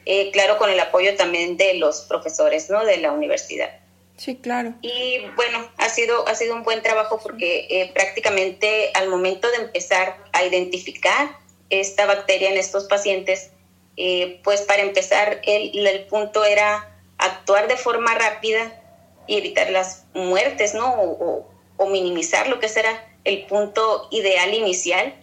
Eh, 0.05 0.31
claro, 0.31 0.57
con 0.57 0.69
el 0.69 0.79
apoyo 0.79 1.15
también 1.15 1.57
de 1.57 1.75
los 1.75 2.01
profesores 2.01 2.69
¿no? 2.69 2.85
de 2.85 2.97
la 2.97 3.11
universidad. 3.11 3.69
Sí, 4.15 4.35
claro. 4.37 4.73
Y 4.81 5.19
bueno, 5.35 5.69
ha 5.77 5.89
sido, 5.89 6.27
ha 6.27 6.33
sido 6.33 6.55
un 6.55 6.63
buen 6.63 6.81
trabajo 6.81 7.19
porque 7.21 7.91
prácticamente 7.93 8.89
al 8.95 9.09
momento 9.09 9.47
de 9.51 9.57
empezar 9.57 10.17
a 10.33 10.43
identificar 10.43 11.37
esta 11.69 12.05
bacteria 12.05 12.49
en 12.49 12.57
estos 12.57 12.85
pacientes, 12.85 13.51
eh, 13.97 14.39
pues 14.43 14.61
para 14.61 14.83
empezar, 14.83 15.41
el, 15.43 15.87
el, 15.87 16.05
punto 16.05 16.45
era 16.45 16.87
actuar 17.17 17.67
de 17.67 17.77
forma 17.77 18.13
rápida 18.13 18.79
y 19.25 19.37
evitar 19.37 19.71
las 19.71 20.05
muertes, 20.13 20.75
¿no? 20.75 20.93
O, 20.93 21.49
minimizar 21.89 22.47
lo 22.47 22.59
que 22.59 22.69
será 22.69 23.07
el 23.23 23.45
punto 23.45 24.07
ideal 24.11 24.53
inicial, 24.53 25.13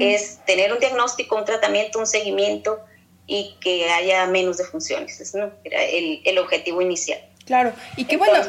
es 0.00 0.38
tener 0.46 0.72
un 0.72 0.78
diagnóstico, 0.78 1.36
un 1.36 1.44
tratamiento, 1.44 1.98
un 1.98 2.06
seguimiento 2.06 2.80
y 3.26 3.56
que 3.60 3.90
haya 3.90 4.26
menos 4.26 4.56
defunciones, 4.56 5.34
¿no? 5.34 5.50
Era 5.64 5.84
el, 5.84 6.22
el 6.24 6.38
objetivo 6.38 6.80
inicial. 6.80 7.20
Claro, 7.44 7.72
y 7.96 8.06
qué 8.06 8.16
bueno. 8.16 8.42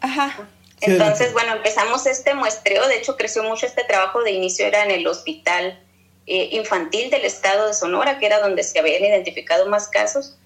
Ajá. 0.00 0.48
Entonces, 0.80 1.32
bueno, 1.32 1.54
empezamos 1.54 2.06
este 2.06 2.34
muestreo, 2.34 2.86
de 2.88 2.96
hecho 2.96 3.16
creció 3.16 3.42
mucho 3.42 3.66
este 3.66 3.84
trabajo, 3.84 4.22
de 4.22 4.32
inicio 4.32 4.66
era 4.66 4.84
en 4.84 4.90
el 4.90 5.06
hospital 5.06 5.78
eh, 6.26 6.50
infantil 6.52 7.10
del 7.10 7.24
estado 7.24 7.66
de 7.66 7.74
Sonora, 7.74 8.18
que 8.18 8.26
era 8.26 8.40
donde 8.40 8.62
se 8.62 8.78
habían 8.78 9.04
identificado 9.04 9.66
más 9.66 9.88
casos, 9.88 10.38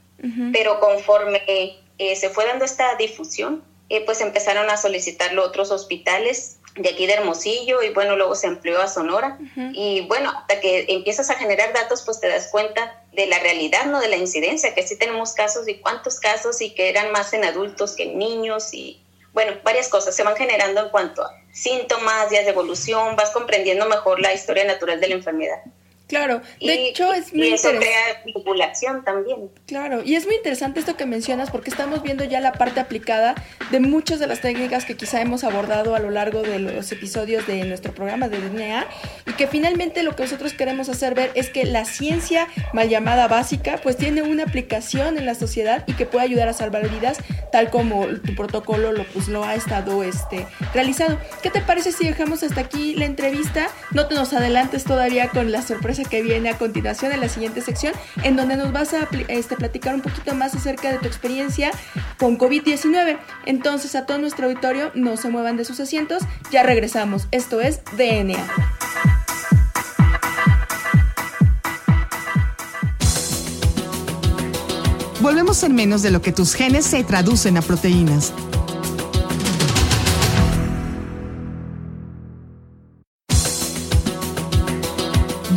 pero 0.52 0.80
conforme 0.80 1.42
eh, 1.46 2.16
se 2.16 2.28
fue 2.28 2.44
dando 2.44 2.64
esta 2.64 2.96
difusión, 2.96 3.62
eh, 3.88 4.04
pues 4.04 4.20
empezaron 4.20 4.68
a 4.68 4.76
solicitarlo 4.76 5.44
otros 5.44 5.70
hospitales 5.70 6.58
de 6.74 6.90
aquí 6.90 7.06
de 7.06 7.14
Hermosillo 7.14 7.82
y 7.82 7.90
bueno, 7.90 8.16
luego 8.16 8.34
se 8.34 8.46
amplió 8.46 8.80
a 8.80 8.88
Sonora. 8.88 9.38
Y 9.72 10.02
bueno, 10.02 10.30
hasta 10.30 10.60
que 10.60 10.86
empiezas 10.88 11.30
a 11.30 11.34
generar 11.34 11.72
datos, 11.72 12.02
pues 12.02 12.20
te 12.20 12.28
das 12.28 12.48
cuenta 12.50 13.02
de 13.12 13.26
la 13.26 13.38
realidad, 13.38 13.86
no 13.86 14.00
de 14.00 14.08
la 14.08 14.16
incidencia, 14.16 14.74
que 14.74 14.86
sí 14.86 14.96
tenemos 14.96 15.32
casos 15.32 15.68
y 15.68 15.76
cuántos 15.76 16.20
casos 16.20 16.60
y 16.60 16.70
que 16.70 16.88
eran 16.88 17.10
más 17.12 17.32
en 17.32 17.44
adultos 17.44 17.94
que 17.96 18.04
en 18.04 18.18
niños 18.18 18.72
y 18.74 19.00
bueno, 19.32 19.52
varias 19.62 19.88
cosas 19.88 20.14
se 20.14 20.22
van 20.22 20.36
generando 20.36 20.82
en 20.82 20.88
cuanto 20.90 21.22
a 21.22 21.30
síntomas, 21.52 22.30
días 22.30 22.44
de 22.44 22.50
evolución, 22.50 23.16
vas 23.16 23.30
comprendiendo 23.30 23.86
mejor 23.86 24.20
la 24.20 24.32
historia 24.32 24.64
natural 24.64 25.00
de 25.00 25.08
la 25.08 25.14
enfermedad. 25.14 25.62
Claro, 26.08 26.40
de 26.58 26.88
hecho 26.88 27.12
es 27.12 27.34
muy 27.34 27.48
y 27.48 27.52
eso 27.52 27.68
crea 27.68 28.22
vinculación 28.24 29.04
también. 29.04 29.50
Claro, 29.66 30.02
y 30.02 30.14
es 30.14 30.24
muy 30.24 30.36
interesante 30.36 30.80
esto 30.80 30.96
que 30.96 31.04
mencionas 31.04 31.50
porque 31.50 31.68
estamos 31.68 32.02
viendo 32.02 32.24
ya 32.24 32.40
la 32.40 32.52
parte 32.52 32.80
aplicada 32.80 33.34
de 33.70 33.78
muchas 33.78 34.18
de 34.18 34.26
las 34.26 34.40
técnicas 34.40 34.86
que 34.86 34.96
quizá 34.96 35.20
hemos 35.20 35.44
abordado 35.44 35.94
a 35.94 35.98
lo 35.98 36.08
largo 36.08 36.40
de 36.40 36.60
los 36.60 36.90
episodios 36.92 37.46
de 37.46 37.62
nuestro 37.64 37.92
programa 37.92 38.28
de 38.28 38.40
DNA 38.40 38.86
y 39.26 39.32
que 39.32 39.46
finalmente 39.46 40.02
lo 40.02 40.16
que 40.16 40.22
nosotros 40.22 40.54
queremos 40.54 40.88
hacer 40.88 41.14
ver 41.14 41.30
es 41.34 41.50
que 41.50 41.66
la 41.66 41.84
ciencia 41.84 42.48
mal 42.72 42.88
llamada 42.88 43.28
básica 43.28 43.78
pues 43.82 43.98
tiene 43.98 44.22
una 44.22 44.44
aplicación 44.44 45.18
en 45.18 45.26
la 45.26 45.34
sociedad 45.34 45.84
y 45.86 45.92
que 45.92 46.06
puede 46.06 46.24
ayudar 46.24 46.48
a 46.48 46.54
salvar 46.54 46.88
vidas 46.88 47.18
tal 47.52 47.68
como 47.68 48.06
tu 48.06 48.34
protocolo 48.34 48.92
lo, 48.92 49.04
pues, 49.04 49.28
lo 49.28 49.44
ha 49.44 49.54
estado 49.54 50.02
este, 50.02 50.46
realizado. 50.72 51.18
¿Qué 51.42 51.50
te 51.50 51.60
parece 51.60 51.92
si 51.92 52.06
dejamos 52.06 52.42
hasta 52.42 52.62
aquí 52.62 52.94
la 52.94 53.04
entrevista? 53.04 53.68
No 53.90 54.06
te 54.06 54.14
nos 54.14 54.32
adelantes 54.32 54.84
todavía 54.84 55.28
con 55.28 55.52
la 55.52 55.60
sorpresa 55.60 55.97
que 56.04 56.22
viene 56.22 56.50
a 56.50 56.58
continuación 56.58 57.12
en 57.12 57.20
la 57.20 57.28
siguiente 57.28 57.60
sección, 57.60 57.92
en 58.22 58.36
donde 58.36 58.56
nos 58.56 58.72
vas 58.72 58.94
a 58.94 59.08
este, 59.28 59.56
platicar 59.56 59.94
un 59.94 60.00
poquito 60.00 60.34
más 60.34 60.54
acerca 60.54 60.90
de 60.90 60.98
tu 60.98 61.06
experiencia 61.06 61.70
con 62.18 62.38
COVID-19. 62.38 63.18
Entonces, 63.46 63.94
a 63.94 64.06
todo 64.06 64.18
nuestro 64.18 64.46
auditorio, 64.46 64.90
no 64.94 65.16
se 65.16 65.28
muevan 65.28 65.56
de 65.56 65.64
sus 65.64 65.80
asientos, 65.80 66.22
ya 66.50 66.62
regresamos. 66.62 67.28
Esto 67.30 67.60
es 67.60 67.80
DNA. 67.96 68.46
Volvemos 75.20 75.62
en 75.64 75.74
menos 75.74 76.02
de 76.02 76.10
lo 76.10 76.22
que 76.22 76.32
tus 76.32 76.54
genes 76.54 76.86
se 76.86 77.02
traducen 77.02 77.56
a 77.56 77.62
proteínas. 77.62 78.32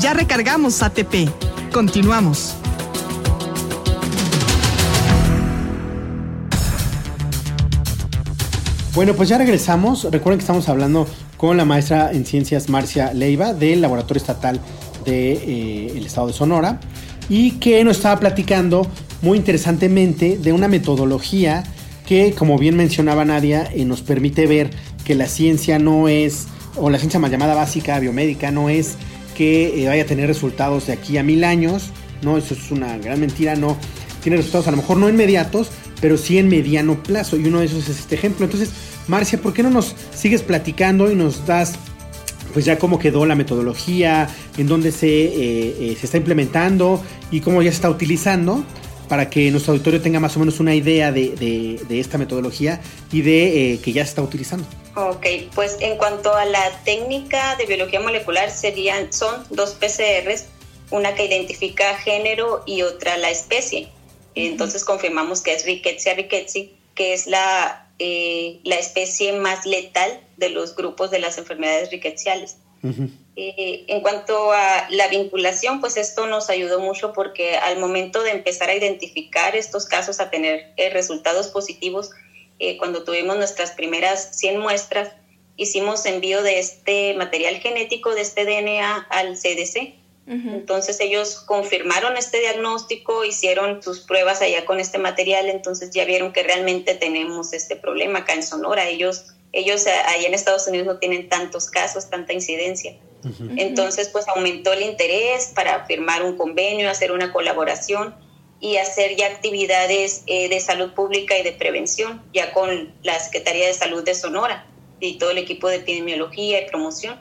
Ya 0.02 0.16
recargamos 0.16 0.82
ATP. 0.82 1.30
Continuamos. 1.72 2.56
Bueno, 8.96 9.14
pues 9.14 9.30
ya 9.30 9.38
regresamos. 9.38 10.06
Recuerden 10.06 10.40
que 10.40 10.42
estamos 10.42 10.68
hablando 10.70 11.06
con 11.38 11.56
la 11.56 11.66
maestra 11.66 12.12
en 12.14 12.26
ciencias 12.26 12.68
Marcia 12.68 13.14
Leiva 13.14 13.54
del 13.54 13.82
Laboratorio 13.82 14.20
Estatal 14.20 14.60
del 15.06 15.14
de, 15.14 15.34
eh, 15.34 16.04
Estado 16.04 16.28
de 16.28 16.34
Sonora 16.34 16.80
y 17.30 17.52
que 17.60 17.84
nos 17.84 17.98
estaba 17.98 18.20
platicando 18.20 18.88
muy 19.22 19.38
interesantemente 19.38 20.40
de 20.40 20.52
una 20.52 20.68
metodología 20.68 21.64
que, 22.08 22.34
como 22.34 22.58
bien 22.58 22.76
mencionaba 22.76 23.24
Nadia, 23.24 23.70
eh, 23.72 23.86
nos 23.86 24.02
permite 24.02 24.48
ver 24.48 24.72
que 25.06 25.14
la 25.14 25.28
ciencia 25.28 25.78
no 25.78 26.08
es, 26.08 26.48
o 26.76 26.90
la 26.90 26.98
ciencia 26.98 27.20
más 27.20 27.30
llamada 27.30 27.54
básica, 27.54 28.00
biomédica, 28.00 28.50
no 28.50 28.68
es 28.68 28.98
que 29.42 29.82
eh, 29.84 29.88
vaya 29.88 30.04
a 30.04 30.06
tener 30.06 30.28
resultados 30.28 30.86
de 30.86 30.94
aquí 30.94 31.18
a 31.18 31.24
mil 31.24 31.44
años, 31.44 31.90
¿no? 32.22 32.38
Eso 32.38 32.54
es 32.54 32.70
una 32.70 33.00
gran 33.00 33.20
mentira, 33.20 33.56
no. 33.56 33.76
Tiene 34.22 34.38
resultados 34.38 34.68
a 34.68 34.72
lo 34.72 34.78
mejor 34.78 34.98
no 34.98 35.10
inmediatos, 35.10 35.72
pero 36.00 36.16
sí 36.16 36.38
en 36.38 36.48
mediano 36.48 37.02
plazo, 37.02 37.38
y 37.38 37.46
uno 37.46 37.60
de 37.60 37.66
esos 37.66 37.90
es 37.90 38.02
este 38.02 38.14
ejemplo. 38.14 38.46
Entonces, 38.46 38.70
Marcia, 39.08 39.42
¿por 39.42 39.54
qué 39.54 39.64
no 39.64 39.72
nos 39.72 39.96
sigues 40.14 40.44
platicando 40.44 41.12
y 41.12 41.16
nos 41.16 41.48
das 41.48 41.74
pues 42.54 42.66
ya 42.66 42.78
cómo 42.78 43.00
quedó 43.00 43.26
la 43.26 43.34
metodología, 43.34 44.30
en 44.60 44.68
dónde 44.68 44.92
se, 44.92 45.08
eh, 45.08 45.76
eh, 45.80 45.98
se 46.00 46.06
está 46.06 46.18
implementando 46.18 47.02
y 47.32 47.40
cómo 47.40 47.64
ya 47.64 47.72
se 47.72 47.78
está 47.78 47.90
utilizando 47.90 48.64
para 49.12 49.30
que 49.30 49.52
nuestro 49.52 49.74
auditorio 49.74 50.02
tenga 50.02 50.22
más 50.22 50.38
o 50.38 50.40
menos 50.40 50.62
una 50.62 50.74
idea 50.74 51.12
de, 51.12 51.32
de, 51.86 52.00
esta 52.00 52.18
metodología 52.18 52.80
y 53.12 53.22
de 53.22 53.78
que 53.84 53.92
ya 53.92 54.06
se 54.06 54.12
está 54.12 54.22
utilizando. 54.22 54.66
Ok, 54.96 55.26
pues 55.54 55.76
en 55.82 55.98
cuanto 55.98 56.34
a 56.34 56.46
la 56.46 56.82
técnica 56.86 57.58
de 57.58 57.66
biología 57.66 58.00
molecular, 58.00 58.50
serían, 58.50 59.12
son 59.12 59.44
dos 59.50 59.72
PCRs, 59.72 60.46
una 60.92 61.14
que 61.14 61.26
identifica 61.26 61.98
género 61.98 62.64
y 62.66 62.84
otra 62.84 63.18
la 63.18 63.30
especie. 63.30 63.90
Entonces 64.34 64.86
confirmamos 64.86 65.42
que 65.42 65.56
es 65.56 65.66
Rickettsia 65.66 66.14
rickettsii, 66.14 66.74
que 66.96 67.12
es 67.12 67.28
la, 67.28 67.90
eh, 68.00 68.62
la 68.64 68.78
especie 68.78 69.34
más 69.34 69.66
letal 69.66 70.22
de 70.38 70.52
los 70.52 70.74
grupos 70.74 71.12
de 71.12 71.20
las 71.20 71.38
enfermedades 71.38 71.92
rickettsiales. 71.92 72.56
Eh, 73.36 73.86
en 73.88 74.02
cuanto 74.02 74.52
a 74.52 74.88
la 74.90 75.08
vinculación, 75.08 75.80
pues 75.80 75.98
esto 75.98 76.28
nos 76.28 76.50
ayudó 76.50 76.80
mucho 76.80 77.14
porque 77.14 77.56
al 77.56 77.80
momento 77.80 78.24
de 78.24 78.32
empezar 78.32 78.70
a 78.70 78.76
identificar 78.76 79.56
estos 79.56 79.86
casos, 79.86 80.20
a 80.20 80.30
tener 80.30 80.74
eh, 80.78 80.90
resultados 80.90 81.48
positivos, 81.48 82.12
eh, 82.60 82.78
cuando 82.78 83.04
tuvimos 83.04 83.38
nuestras 83.38 83.72
primeras 83.72 84.38
100 84.38 84.60
muestras, 84.60 85.14
hicimos 85.56 86.06
envío 86.06 86.44
de 86.44 86.60
este 86.60 87.14
material 87.16 87.56
genético, 87.56 88.14
de 88.14 88.22
este 88.22 88.46
DNA 88.46 89.08
al 89.10 89.36
CDC. 89.36 89.96
Entonces 90.28 91.02
ellos 91.02 91.42
confirmaron 91.42 92.16
este 92.16 92.40
diagnóstico, 92.40 93.26
hicieron 93.26 93.84
sus 93.84 94.00
pruebas 94.02 94.42
allá 94.42 94.66
con 94.66 94.80
este 94.80 94.98
material, 94.98 95.50
entonces 95.50 95.92
ya 95.92 96.06
vieron 96.06 96.32
que 96.32 96.44
realmente 96.44 96.96
tenemos 96.96 97.52
este 97.52 97.76
problema 97.76 98.20
acá 98.20 98.34
en 98.34 98.44
Sonora. 98.44 98.88
Ellos, 98.88 99.34
ellos 99.54 99.86
eh, 99.86 99.92
allá 99.92 100.28
en 100.28 100.34
Estados 100.34 100.68
Unidos 100.68 100.88
no 100.88 100.98
tienen 100.98 101.30
tantos 101.30 101.70
casos, 101.70 102.10
tanta 102.10 102.34
incidencia. 102.34 102.98
Entonces 103.56 104.10
pues 104.10 104.28
aumentó 104.30 104.74
el 104.74 104.82
interés 104.82 105.52
para 105.54 105.86
firmar 105.86 106.24
un 106.24 106.38
convenio, 106.38 106.90
hacer 106.90 107.12
una 107.12 107.32
colaboración 107.32 108.16
y 108.60 108.78
hacer 108.78 109.16
ya 109.16 109.28
actividades 109.28 110.24
eh, 110.26 110.50
de 110.50 110.60
salud 110.60 110.94
pública 110.94 111.38
y 111.38 111.44
de 111.44 111.52
prevención, 111.52 112.24
ya 112.34 112.52
con 112.52 112.94
la 113.04 113.20
Secretaría 113.20 113.68
de 113.68 113.74
Salud 113.74 114.04
de 114.04 114.16
Sonora 114.16 114.66
y 115.00 115.18
todo 115.18 115.32
el 115.32 115.38
equipo 115.38 115.68
de 115.68 115.78
epidemiología 115.78 116.62
y 116.62 116.70
promoción. 116.70 117.20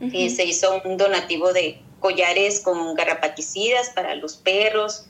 Y 0.00 0.28
se 0.28 0.44
hizo 0.44 0.82
un 0.84 0.98
donativo 0.98 1.54
de 1.54 1.80
collares 2.00 2.60
con 2.60 2.94
garrapaticidas 2.94 3.88
para 3.90 4.14
los 4.14 4.36
perros, 4.36 5.06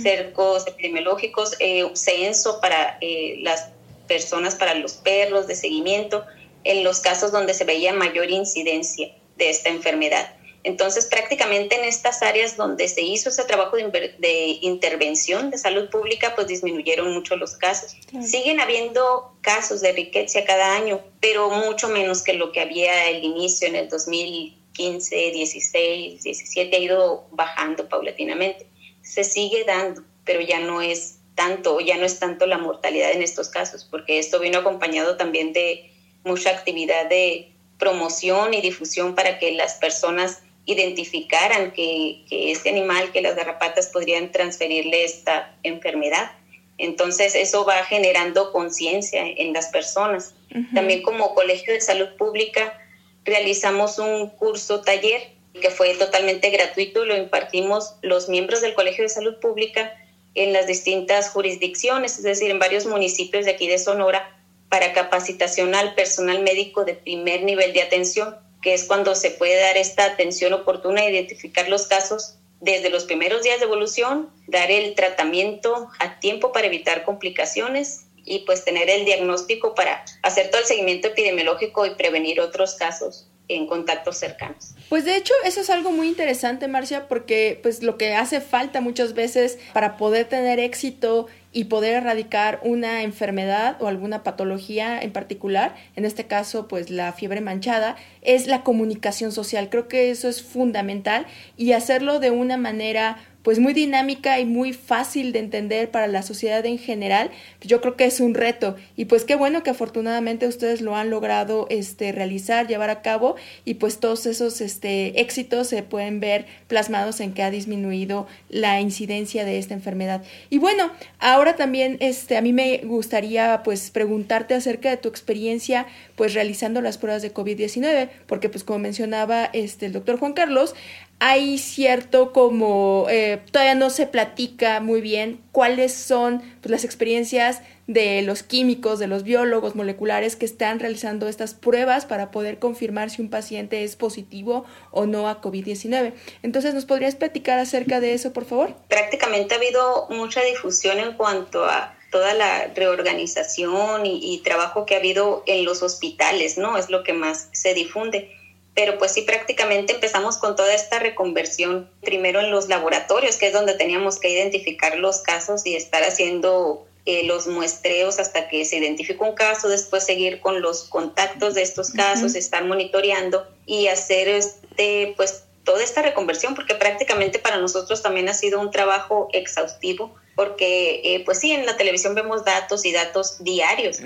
cercos 0.00 0.66
epidemiológicos, 0.66 1.56
eh, 1.58 1.88
censo 1.94 2.60
para 2.60 2.98
eh, 3.00 3.38
las 3.42 3.70
personas, 4.08 4.54
para 4.54 4.74
los 4.74 4.94
perros 4.94 5.46
de 5.46 5.54
seguimiento, 5.54 6.24
en 6.64 6.82
los 6.82 7.00
casos 7.00 7.30
donde 7.30 7.54
se 7.54 7.64
veía 7.64 7.92
mayor 7.92 8.30
incidencia 8.30 9.14
de 9.36 9.50
esta 9.50 9.68
enfermedad. 9.68 10.34
Entonces, 10.64 11.06
prácticamente 11.06 11.76
en 11.76 11.84
estas 11.84 12.20
áreas 12.22 12.56
donde 12.56 12.88
se 12.88 13.00
hizo 13.00 13.28
ese 13.28 13.44
trabajo 13.44 13.76
de, 13.76 14.58
intervención 14.60 15.50
de 15.50 15.58
salud 15.58 15.88
pública, 15.88 16.34
pues 16.34 16.48
disminuyeron 16.48 17.14
mucho 17.14 17.36
los 17.36 17.56
casos. 17.56 17.96
Siguen 18.22 18.60
habiendo 18.60 19.34
casos 19.40 19.80
de 19.80 19.92
riqueza 19.92 20.44
cada 20.44 20.74
año, 20.76 21.00
pero 21.20 21.48
mucho 21.50 21.88
menos 21.88 22.22
que 22.22 22.32
lo 22.32 22.50
que 22.50 22.60
había 22.60 23.08
el 23.08 23.22
inicio 23.24 23.68
en 23.68 23.76
el 23.76 23.88
2015, 23.88 25.30
16, 25.30 26.22
17, 26.24 26.76
ha 26.76 26.78
ido 26.78 27.26
bajando 27.30 27.88
paulatinamente. 27.88 28.66
Se 29.02 29.22
sigue 29.22 29.64
dando, 29.64 30.02
pero 30.24 30.40
ya 30.40 30.58
no 30.58 30.82
es 30.82 31.17
tanto, 31.38 31.78
ya 31.78 31.96
no 31.96 32.04
es 32.04 32.18
tanto 32.18 32.46
la 32.46 32.58
mortalidad 32.58 33.12
en 33.12 33.22
estos 33.22 33.48
casos, 33.48 33.86
porque 33.88 34.18
esto 34.18 34.40
vino 34.40 34.58
acompañado 34.58 35.16
también 35.16 35.52
de 35.52 35.88
mucha 36.24 36.50
actividad 36.50 37.08
de 37.08 37.52
promoción 37.78 38.54
y 38.54 38.60
difusión 38.60 39.14
para 39.14 39.38
que 39.38 39.52
las 39.52 39.74
personas 39.74 40.42
identificaran 40.66 41.70
que, 41.70 42.24
que 42.28 42.50
este 42.50 42.70
animal, 42.70 43.12
que 43.12 43.22
las 43.22 43.36
garrapatas 43.36 43.86
podrían 43.86 44.32
transferirle 44.32 45.04
esta 45.04 45.54
enfermedad. 45.62 46.32
Entonces 46.76 47.36
eso 47.36 47.64
va 47.64 47.84
generando 47.84 48.50
conciencia 48.50 49.22
en 49.24 49.52
las 49.52 49.68
personas. 49.68 50.34
También 50.74 51.02
como 51.02 51.36
Colegio 51.36 51.72
de 51.72 51.80
Salud 51.80 52.08
Pública 52.18 52.76
realizamos 53.24 54.00
un 54.00 54.30
curso 54.30 54.80
taller 54.80 55.22
que 55.60 55.70
fue 55.70 55.94
totalmente 55.94 56.50
gratuito, 56.50 57.04
lo 57.04 57.16
impartimos 57.16 57.94
los 58.02 58.28
miembros 58.28 58.60
del 58.60 58.74
Colegio 58.74 59.04
de 59.04 59.08
Salud 59.08 59.36
Pública 59.40 59.94
en 60.42 60.52
las 60.52 60.66
distintas 60.66 61.30
jurisdicciones, 61.30 62.16
es 62.18 62.22
decir, 62.22 62.50
en 62.50 62.58
varios 62.58 62.86
municipios 62.86 63.44
de 63.44 63.52
aquí 63.52 63.68
de 63.68 63.78
Sonora, 63.78 64.34
para 64.68 64.92
capacitación 64.92 65.74
al 65.74 65.94
personal 65.94 66.42
médico 66.42 66.84
de 66.84 66.94
primer 66.94 67.42
nivel 67.42 67.72
de 67.72 67.82
atención 67.82 68.36
que 68.62 68.74
es 68.74 68.84
cuando 68.84 69.14
se 69.14 69.30
puede 69.30 69.60
dar 69.60 69.76
esta 69.76 70.04
atención 70.04 70.52
oportuna, 70.52 71.04
identificar 71.04 71.68
los 71.68 71.86
casos 71.86 72.34
desde 72.60 72.90
los 72.90 73.04
primeros 73.04 73.42
días 73.42 73.60
de 73.60 73.66
evolución, 73.66 74.30
dar 74.48 74.70
el 74.70 74.94
tratamiento 74.94 75.88
a 76.00 76.18
tiempo 76.18 76.50
para 76.50 76.66
evitar 76.66 77.04
complicaciones 77.04 78.06
y 78.24 78.40
pues 78.40 78.64
tener 78.64 78.90
el 78.90 79.04
diagnóstico 79.04 79.74
para 79.74 80.04
hacer 80.22 80.50
todo 80.50 80.60
el 80.60 80.66
seguimiento 80.66 81.08
epidemiológico 81.08 81.86
y 81.86 81.94
prevenir 81.94 82.40
otros 82.40 82.74
casos 82.74 83.28
en 83.48 83.66
contactos 83.66 84.18
cercanos. 84.18 84.74
Pues 84.88 85.04
de 85.04 85.16
hecho 85.16 85.34
eso 85.44 85.60
es 85.60 85.70
algo 85.70 85.90
muy 85.90 86.08
interesante, 86.08 86.68
Marcia, 86.68 87.08
porque 87.08 87.58
pues 87.62 87.82
lo 87.82 87.98
que 87.98 88.14
hace 88.14 88.40
falta 88.40 88.80
muchas 88.80 89.14
veces 89.14 89.58
para 89.72 89.96
poder 89.96 90.26
tener 90.26 90.58
éxito 90.58 91.26
y 91.50 91.64
poder 91.64 91.94
erradicar 91.94 92.60
una 92.62 93.02
enfermedad 93.02 93.80
o 93.80 93.88
alguna 93.88 94.22
patología 94.22 95.00
en 95.00 95.12
particular, 95.12 95.74
en 95.96 96.04
este 96.04 96.26
caso 96.26 96.68
pues 96.68 96.90
la 96.90 97.12
fiebre 97.12 97.40
manchada, 97.40 97.96
es 98.22 98.46
la 98.46 98.62
comunicación 98.62 99.32
social. 99.32 99.70
Creo 99.70 99.88
que 99.88 100.10
eso 100.10 100.28
es 100.28 100.42
fundamental 100.42 101.26
y 101.56 101.72
hacerlo 101.72 102.20
de 102.20 102.30
una 102.30 102.58
manera 102.58 103.16
pues 103.48 103.60
muy 103.60 103.72
dinámica 103.72 104.38
y 104.40 104.44
muy 104.44 104.74
fácil 104.74 105.32
de 105.32 105.38
entender 105.38 105.90
para 105.90 106.06
la 106.06 106.22
sociedad 106.22 106.66
en 106.66 106.76
general, 106.76 107.30
yo 107.62 107.80
creo 107.80 107.96
que 107.96 108.04
es 108.04 108.20
un 108.20 108.34
reto 108.34 108.76
y 108.94 109.06
pues 109.06 109.24
qué 109.24 109.36
bueno 109.36 109.62
que 109.62 109.70
afortunadamente 109.70 110.46
ustedes 110.46 110.82
lo 110.82 110.94
han 110.94 111.08
logrado 111.08 111.66
este 111.70 112.12
realizar, 112.12 112.66
llevar 112.66 112.90
a 112.90 113.00
cabo 113.00 113.36
y 113.64 113.76
pues 113.76 114.00
todos 114.00 114.26
esos 114.26 114.60
este 114.60 115.18
éxitos 115.22 115.66
se 115.68 115.82
pueden 115.82 116.20
ver 116.20 116.44
plasmados 116.66 117.20
en 117.20 117.32
que 117.32 117.42
ha 117.42 117.50
disminuido 117.50 118.26
la 118.50 118.82
incidencia 118.82 119.46
de 119.46 119.56
esta 119.56 119.72
enfermedad. 119.72 120.22
Y 120.50 120.58
bueno, 120.58 120.90
ahora 121.18 121.56
también 121.56 121.96
este 122.00 122.36
a 122.36 122.42
mí 122.42 122.52
me 122.52 122.82
gustaría 122.84 123.62
pues 123.64 123.90
preguntarte 123.90 124.56
acerca 124.56 124.90
de 124.90 124.98
tu 124.98 125.08
experiencia 125.08 125.86
pues 126.16 126.34
realizando 126.34 126.82
las 126.82 126.98
pruebas 126.98 127.22
de 127.22 127.32
COVID-19, 127.32 128.10
porque 128.26 128.50
pues 128.50 128.62
como 128.62 128.80
mencionaba 128.80 129.48
este 129.54 129.86
el 129.86 129.94
doctor 129.94 130.18
Juan 130.18 130.34
Carlos, 130.34 130.74
hay 131.20 131.58
cierto 131.58 132.32
como 132.32 133.06
eh, 133.10 133.40
todavía 133.50 133.74
no 133.74 133.90
se 133.90 134.06
platica 134.06 134.80
muy 134.80 135.00
bien 135.00 135.40
cuáles 135.50 135.92
son 135.92 136.42
pues, 136.60 136.70
las 136.70 136.84
experiencias 136.84 137.60
de 137.88 138.22
los 138.22 138.42
químicos, 138.42 138.98
de 138.98 139.08
los 139.08 139.24
biólogos 139.24 139.74
moleculares 139.74 140.36
que 140.36 140.44
están 140.44 140.78
realizando 140.78 141.26
estas 141.26 141.54
pruebas 141.54 142.04
para 142.04 142.30
poder 142.30 142.58
confirmar 142.58 143.10
si 143.10 143.22
un 143.22 143.30
paciente 143.30 143.82
es 143.82 143.96
positivo 143.96 144.64
o 144.90 145.06
no 145.06 145.28
a 145.28 145.40
COVID-19. 145.40 146.12
Entonces, 146.42 146.74
¿nos 146.74 146.84
podrías 146.84 147.16
platicar 147.16 147.58
acerca 147.58 147.98
de 147.98 148.12
eso, 148.12 148.32
por 148.32 148.44
favor? 148.44 148.76
Prácticamente 148.88 149.54
ha 149.54 149.56
habido 149.56 150.06
mucha 150.10 150.42
difusión 150.42 150.98
en 150.98 151.14
cuanto 151.14 151.64
a 151.64 151.96
toda 152.12 152.34
la 152.34 152.68
reorganización 152.74 154.06
y, 154.06 154.20
y 154.22 154.38
trabajo 154.42 154.86
que 154.86 154.94
ha 154.94 154.98
habido 154.98 155.42
en 155.46 155.64
los 155.64 155.82
hospitales, 155.82 156.58
¿no? 156.58 156.76
Es 156.76 156.90
lo 156.90 157.02
que 157.02 157.14
más 157.14 157.48
se 157.52 157.74
difunde 157.74 158.37
pero 158.78 158.96
pues 158.96 159.10
sí 159.10 159.22
prácticamente 159.22 159.92
empezamos 159.92 160.36
con 160.36 160.54
toda 160.54 160.72
esta 160.72 161.00
reconversión 161.00 161.90
primero 162.00 162.38
en 162.38 162.52
los 162.52 162.68
laboratorios, 162.68 163.34
que 163.34 163.48
es 163.48 163.52
donde 163.52 163.74
teníamos 163.74 164.20
que 164.20 164.30
identificar 164.30 164.96
los 164.98 165.18
casos 165.18 165.66
y 165.66 165.74
estar 165.74 166.04
haciendo 166.04 166.86
eh, 167.04 167.24
los 167.24 167.48
muestreos 167.48 168.20
hasta 168.20 168.48
que 168.48 168.64
se 168.64 168.76
identifica 168.76 169.24
un 169.24 169.34
caso, 169.34 169.68
después 169.68 170.06
seguir 170.06 170.38
con 170.38 170.62
los 170.62 170.84
contactos 170.84 171.54
de 171.54 171.62
estos 171.62 171.90
casos, 171.90 172.36
estar 172.36 172.64
monitoreando 172.66 173.48
y 173.66 173.88
hacer 173.88 174.28
este 174.28 175.12
pues 175.16 175.42
toda 175.68 175.84
esta 175.84 176.00
reconversión, 176.00 176.54
porque 176.54 176.74
prácticamente 176.74 177.38
para 177.38 177.58
nosotros 177.58 178.00
también 178.00 178.26
ha 178.30 178.32
sido 178.32 178.58
un 178.58 178.70
trabajo 178.70 179.28
exhaustivo 179.34 180.14
porque 180.34 181.02
eh, 181.04 181.24
pues 181.26 181.40
sí, 181.40 181.52
en 181.52 181.66
la 181.66 181.76
televisión 181.76 182.14
vemos 182.14 182.42
datos 182.42 182.86
y 182.86 182.92
datos 182.92 183.44
diarios, 183.44 183.98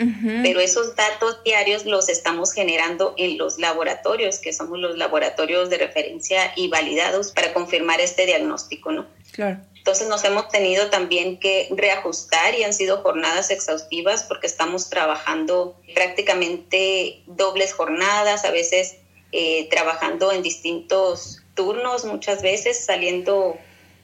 pero 0.43 0.59
esos 0.59 0.97
datos 0.97 1.45
diarios 1.45 1.85
los 1.85 2.09
estamos 2.09 2.53
generando 2.53 3.15
en 3.17 3.39
los 3.39 3.59
laboratorios, 3.59 4.41
que 4.41 4.53
somos 4.53 4.81
los 4.81 4.99
laboratorios 4.99 5.71
de 5.71 5.79
referencia 5.79 6.53
y 6.57 6.67
validados 6.67 7.31
para 7.31 7.53
confirmar 7.53 8.01
este 8.01 8.27
diagnóstico, 8.27 8.91
¿no? 8.91 9.07
Claro. 9.31 9.61
Entonces 9.77 10.09
nos 10.09 10.25
hemos 10.25 10.49
tenido 10.49 10.91
también 10.91 11.39
que 11.39 11.69
reajustar 11.71 12.59
y 12.59 12.65
han 12.65 12.75
sido 12.75 13.03
jornadas 13.03 13.51
exhaustivas 13.51 14.25
porque 14.25 14.49
estamos 14.49 14.91
trabajando 14.91 15.77
prácticamente 15.95 17.23
dobles 17.27 17.73
jornadas, 17.73 18.45
a 18.47 18.51
veces 18.51 18.97
eh, 19.33 19.69
trabajando 19.71 20.33
en 20.33 20.43
distintos 20.43 21.42
turnos, 21.55 22.05
muchas 22.05 22.43
veces 22.43 22.85
saliendo 22.85 23.57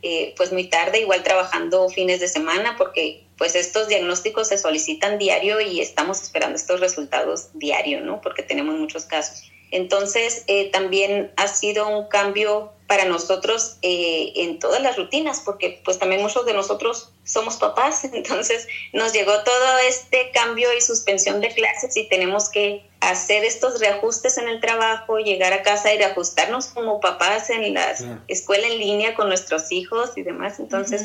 eh, 0.02 0.34
pues 0.36 0.52
muy 0.52 0.64
tarde, 0.68 1.00
igual 1.00 1.22
trabajando 1.22 1.88
fines 1.88 2.20
de 2.20 2.28
semana, 2.28 2.76
porque 2.76 3.24
pues 3.36 3.54
estos 3.54 3.88
diagnósticos 3.88 4.48
se 4.48 4.58
solicitan 4.58 5.18
diario 5.18 5.60
y 5.60 5.80
estamos 5.80 6.22
esperando 6.22 6.56
estos 6.56 6.80
resultados 6.80 7.50
diario, 7.54 8.00
¿no? 8.00 8.20
Porque 8.20 8.42
tenemos 8.42 8.76
muchos 8.76 9.04
casos. 9.04 9.50
Entonces, 9.70 10.44
eh, 10.46 10.70
también 10.70 11.32
ha 11.36 11.48
sido 11.48 11.88
un 11.88 12.08
cambio 12.08 12.72
para 12.88 13.04
nosotros 13.04 13.76
eh, 13.82 14.32
en 14.34 14.58
todas 14.58 14.80
las 14.80 14.96
rutinas, 14.96 15.42
porque 15.44 15.82
pues 15.84 15.98
también 15.98 16.22
muchos 16.22 16.46
de 16.46 16.54
nosotros 16.54 17.12
somos 17.22 17.56
papás, 17.56 18.02
entonces 18.12 18.66
nos 18.94 19.12
llegó 19.12 19.32
todo 19.44 19.78
este 19.86 20.30
cambio 20.32 20.72
y 20.76 20.80
suspensión 20.80 21.42
de 21.42 21.52
clases 21.54 21.94
y 21.98 22.08
tenemos 22.08 22.48
que 22.48 22.88
hacer 23.00 23.44
estos 23.44 23.78
reajustes 23.78 24.38
en 24.38 24.48
el 24.48 24.60
trabajo, 24.62 25.18
llegar 25.18 25.52
a 25.52 25.62
casa 25.62 25.92
y 25.92 25.98
reajustarnos 25.98 26.68
como 26.68 26.98
papás 26.98 27.50
en 27.50 27.74
la 27.74 27.94
escuela 28.26 28.66
en 28.66 28.78
línea 28.78 29.14
con 29.14 29.28
nuestros 29.28 29.70
hijos 29.70 30.12
y 30.16 30.22
demás. 30.22 30.58
Entonces, 30.58 31.02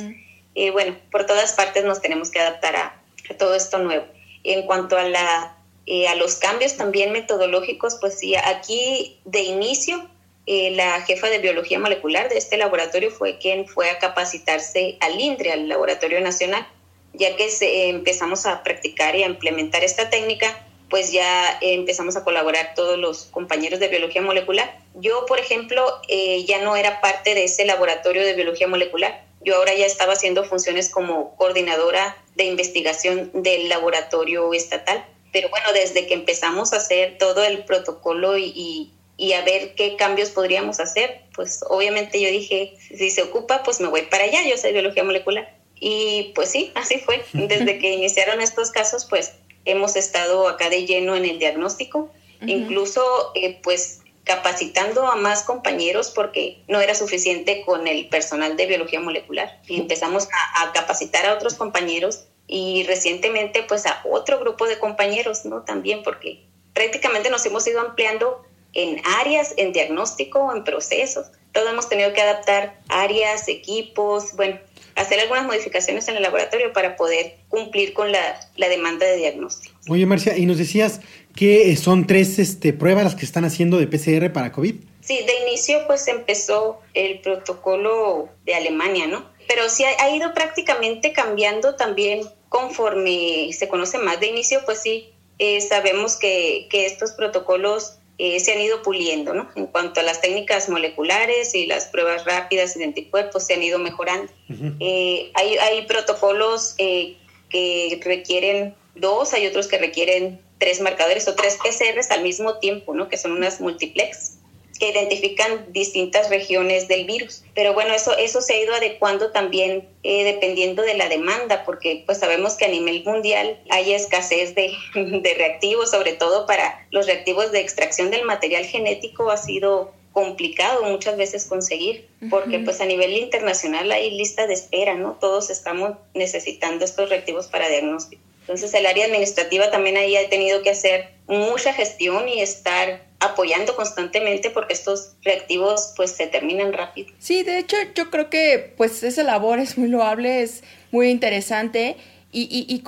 eh, 0.56 0.72
bueno, 0.72 0.98
por 1.12 1.26
todas 1.26 1.52
partes 1.52 1.84
nos 1.84 2.02
tenemos 2.02 2.32
que 2.32 2.40
adaptar 2.40 2.78
a, 2.78 3.02
todo 3.38 3.56
esto 3.56 3.78
nuevo. 3.80 4.06
En 4.46 4.66
cuanto 4.66 4.98
a 4.98 5.04
la 5.04 5.58
eh, 5.86 6.08
a 6.08 6.16
los 6.16 6.36
cambios 6.36 6.78
también 6.78 7.12
metodológicos, 7.12 7.98
pues 8.00 8.18
sí, 8.18 8.36
aquí 8.38 9.20
de 9.26 9.42
inicio 9.42 10.10
eh, 10.46 10.72
la 10.72 11.02
jefa 11.02 11.30
de 11.30 11.40
biología 11.40 11.80
molecular 11.80 12.30
de 12.30 12.38
este 12.38 12.58
laboratorio 12.58 13.12
fue 13.12 13.38
quien 13.38 13.68
fue 13.68 13.90
a 13.90 14.00
capacitarse 14.00 14.98
al 15.00 15.20
INDRE, 15.20 15.54
al 15.54 15.70
Laboratorio 15.70 16.20
Nacional, 16.20 16.68
ya 17.14 17.36
que 17.36 17.50
se, 17.50 17.90
empezamos 17.90 18.46
a 18.46 18.64
practicar 18.64 19.16
y 19.16 19.24
a 19.24 19.28
implementar 19.28 19.84
esta 19.84 20.10
técnica, 20.10 20.66
pues 20.90 21.12
ya 21.12 21.58
empezamos 21.62 22.16
a 22.18 22.24
colaborar 22.24 22.74
todos 22.76 23.00
los 23.00 23.24
compañeros 23.26 23.80
de 23.80 23.88
biología 23.88 24.22
molecular. 24.22 24.78
Yo, 24.96 25.26
por 25.26 25.40
ejemplo, 25.40 25.84
eh, 26.08 26.44
ya 26.46 26.62
no 26.62 26.76
era 26.76 27.02
parte 27.02 27.34
de 27.34 27.46
ese 27.46 27.66
laboratorio 27.66 28.24
de 28.24 28.34
biología 28.34 28.68
molecular. 28.68 29.24
Yo 29.44 29.56
ahora 29.56 29.74
ya 29.74 29.86
estaba 29.86 30.14
haciendo 30.14 30.44
funciones 30.44 30.90
como 30.90 31.36
coordinadora 31.36 32.16
de 32.36 32.46
investigación 32.46 33.32
del 33.34 33.70
laboratorio 33.70 34.54
estatal. 34.54 35.04
Pero 35.32 35.50
bueno, 35.50 35.74
desde 35.74 36.06
que 36.06 36.14
empezamos 36.14 36.74
a 36.74 36.78
hacer 36.78 37.18
todo 37.18 37.44
el 37.44 37.66
protocolo 37.66 38.38
y, 38.38 38.54
y, 38.56 38.92
a 39.34 39.44
ver 39.46 39.76
qué 39.76 39.96
cambios 39.96 40.32
podríamos 40.32 40.80
hacer, 40.80 41.22
pues 41.36 41.64
obviamente 41.70 42.20
yo 42.20 42.30
dije, 42.30 42.76
si 42.80 43.10
se 43.10 43.22
ocupa, 43.22 43.64
pues 43.64 43.80
me 43.80 43.88
voy 43.88 44.04
para 44.04 44.24
allá, 44.24 44.40
yo 44.48 44.58
soy 44.58 44.74
biología 44.74 45.04
molecular. 45.04 45.56
Y 45.80 46.32
pues 46.36 46.50
sí, 46.50 46.72
así 46.76 46.98
fue. 47.00 47.24
Desde 47.34 47.80
que 47.80 47.94
iniciaron 47.94 48.42
estos 48.42 48.72
casos, 48.72 49.06
pues 49.06 49.34
hemos 49.66 49.96
estado 49.96 50.48
acá 50.48 50.70
de 50.70 50.86
lleno 50.86 51.16
en 51.16 51.26
el 51.26 51.40
diagnóstico, 51.40 52.10
incluso 52.46 53.32
eh, 53.36 53.60
pues 53.64 54.02
capacitando 54.24 55.08
a 55.08 55.16
más 55.16 55.44
compañeros 55.44 56.10
porque 56.10 56.62
no 56.68 56.80
era 56.80 56.96
suficiente 56.96 57.64
con 57.66 57.88
el 57.88 58.08
personal 58.08 58.56
de 58.56 58.66
biología 58.66 59.00
molecular. 59.00 59.60
Y 59.68 59.80
empezamos 59.80 60.28
a, 60.56 60.72
capacitar 60.74 61.26
a 61.26 61.34
otros 61.34 61.56
compañeros 61.56 62.26
y 62.48 62.84
recientemente 62.84 63.64
pues 63.64 63.86
a 63.86 64.02
otro 64.10 64.40
grupo 64.40 64.68
de 64.68 64.80
compañeros, 64.80 65.46
¿no? 65.46 65.62
También 65.64 66.04
porque 66.04 66.44
prácticamente 66.74 67.30
nos 67.30 67.46
hemos 67.46 67.68
ido 67.68 67.82
ampliando 67.82 68.46
en 68.74 69.02
áreas, 69.20 69.54
en 69.58 69.72
diagnóstico, 69.72 70.54
en 70.56 70.64
procesos. 70.64 71.28
Todos 71.52 71.70
hemos 71.70 71.88
tenido 71.88 72.14
que 72.14 72.22
adaptar 72.22 72.80
áreas, 72.90 73.48
equipos, 73.48 74.36
bueno, 74.36 74.60
hacer 74.96 75.20
algunas 75.20 75.46
modificaciones 75.46 76.08
en 76.08 76.18
el 76.18 76.24
laboratorio 76.24 76.74
para 76.74 76.96
poder 76.96 77.38
cumplir 77.50 77.94
con 77.94 78.12
la, 78.12 78.40
demanda 78.58 79.06
de 79.06 79.18
diagnóstico. 79.18 79.76
Oye, 79.90 80.06
Marcia, 80.06 80.38
y 80.38 80.46
nos 80.46 80.58
decías 80.58 81.02
que 81.36 81.76
son 81.76 82.08
tres 82.08 82.40
este, 82.40 82.74
pruebas 82.74 83.04
las 83.04 83.16
que 83.16 83.26
están 83.26 83.46
haciendo 83.46 83.78
de 83.78 83.88
PCR 83.88 84.32
para 84.32 84.52
COVID. 84.52 84.76
Sí, 85.02 85.20
de 85.26 85.48
inicio 85.48 85.86
pues 85.88 86.08
empezó 86.08 86.80
el 86.94 87.20
protocolo 87.20 88.30
de 88.46 88.56
Alemania, 88.56 89.08
¿no? 89.08 89.26
Pero 89.48 89.68
sí 89.68 89.84
ha, 89.84 90.10
ido 90.16 90.34
prácticamente 90.34 91.12
cambiando 91.12 91.76
también 91.76 92.22
conforme 92.48 93.50
se 93.52 93.68
conoce 93.68 93.98
más. 93.98 94.20
De 94.20 94.28
inicio 94.28 94.62
pues 94.64 94.80
sí, 94.82 95.10
eh, 95.40 95.60
sabemos 95.60 96.16
que, 96.16 96.68
que 96.70 96.86
estos 96.86 97.12
protocolos 97.12 97.98
eh, 98.26 98.40
se 98.40 98.54
han 98.54 98.62
ido 98.62 98.82
puliendo, 98.82 99.34
¿no? 99.34 99.50
En 99.54 99.68
cuanto 99.68 100.00
a 100.00 100.04
las 100.04 100.22
técnicas 100.22 100.70
moleculares 100.70 101.54
y 101.54 101.66
las 101.66 101.88
pruebas 101.88 102.24
rápidas 102.24 102.74
de 102.74 102.86
anticuerpos 102.86 103.44
se 103.44 103.54
han 103.54 103.62
ido 103.62 103.80
mejorando. 103.80 104.32
Eh, 104.80 105.30
hay, 105.34 105.58
hay, 105.58 105.86
protocolos 105.88 106.76
eh, 106.78 107.18
que 107.50 108.00
requieren 108.02 108.76
dos, 108.96 109.34
hay 109.34 109.46
otros 109.46 109.68
que 109.68 109.78
requieren 109.78 110.40
tres 110.58 110.80
marcadores 110.80 111.28
o 111.28 111.36
tres 111.36 111.58
PCRs 111.62 112.12
al 112.12 112.24
mismo 112.24 112.60
tiempo, 112.60 112.94
¿no? 112.94 113.10
Que 113.10 113.18
son 113.18 113.34
unas 113.34 113.60
multiplex 113.60 114.38
que 114.84 114.90
identifican 114.90 115.72
distintas 115.72 116.30
regiones 116.30 116.90
del 116.90 117.06
virus. 117.06 117.46
Pero 117.56 117.74
bueno, 117.74 117.94
eso, 117.94 118.18
eso 118.18 118.42
se 118.42 118.54
ha 118.54 118.62
ido 118.62 118.74
adecuando 118.76 119.32
también 119.32 119.88
eh, 120.04 120.26
dependiendo 120.26 120.82
de 120.82 120.96
la 120.96 121.08
demanda, 121.08 121.64
porque 121.64 122.04
pues 122.06 122.18
sabemos 122.18 122.56
que 122.56 122.66
a 122.66 122.68
nivel 122.68 123.02
mundial 123.06 123.58
hay 123.70 123.94
escasez 123.94 124.56
de, 124.56 124.74
de 124.94 125.34
reactivos, 125.36 125.90
sobre 125.92 126.12
todo 126.12 126.46
para 126.46 126.86
los 126.92 127.06
reactivos 127.06 127.54
de 127.54 127.62
extracción 127.62 128.12
del 128.12 128.26
material 128.26 128.66
genético 128.66 129.32
ha 129.32 129.38
sido 129.38 129.94
complicado 130.12 130.84
muchas 130.84 131.16
veces 131.16 131.46
conseguir, 131.46 132.06
porque 132.30 132.60
pues 132.60 132.82
a 132.82 132.86
nivel 132.86 133.14
internacional 133.14 133.90
hay 133.90 134.12
lista 134.12 134.48
de 134.48 134.54
espera, 134.54 134.96
¿no? 134.96 135.14
Todos 135.14 135.50
estamos 135.50 135.94
necesitando 136.14 136.84
estos 136.84 137.10
reactivos 137.10 137.48
para 137.48 137.70
diagnóstico. 137.70 138.22
Entonces 138.42 138.74
el 138.74 138.86
área 138.86 139.06
administrativa 139.06 139.72
también 139.72 139.96
ahí 139.96 140.18
ha 140.18 140.30
tenido 140.30 140.62
que 140.62 140.72
hacer 140.72 141.12
mucha 141.28 141.74
gestión 141.74 142.28
y 142.28 142.42
estar 142.42 143.02
apoyando 143.24 143.76
constantemente 143.76 144.50
porque 144.50 144.74
estos 144.74 145.14
reactivos 145.24 145.94
pues 145.96 146.12
se 146.12 146.28
terminan 146.28 146.74
rápido. 146.74 147.10
Sí, 147.20 147.44
de 147.44 147.60
hecho 147.60 147.78
yo 147.96 148.10
creo 148.10 148.30
que 148.30 148.74
pues 148.78 149.04
esa 149.04 149.24
labor 149.24 149.60
es 149.60 149.78
muy 149.78 149.88
loable, 149.88 150.42
es 150.42 150.64
muy 150.92 151.10
interesante 151.10 151.98
y, 152.36 152.66
y, 152.68 152.84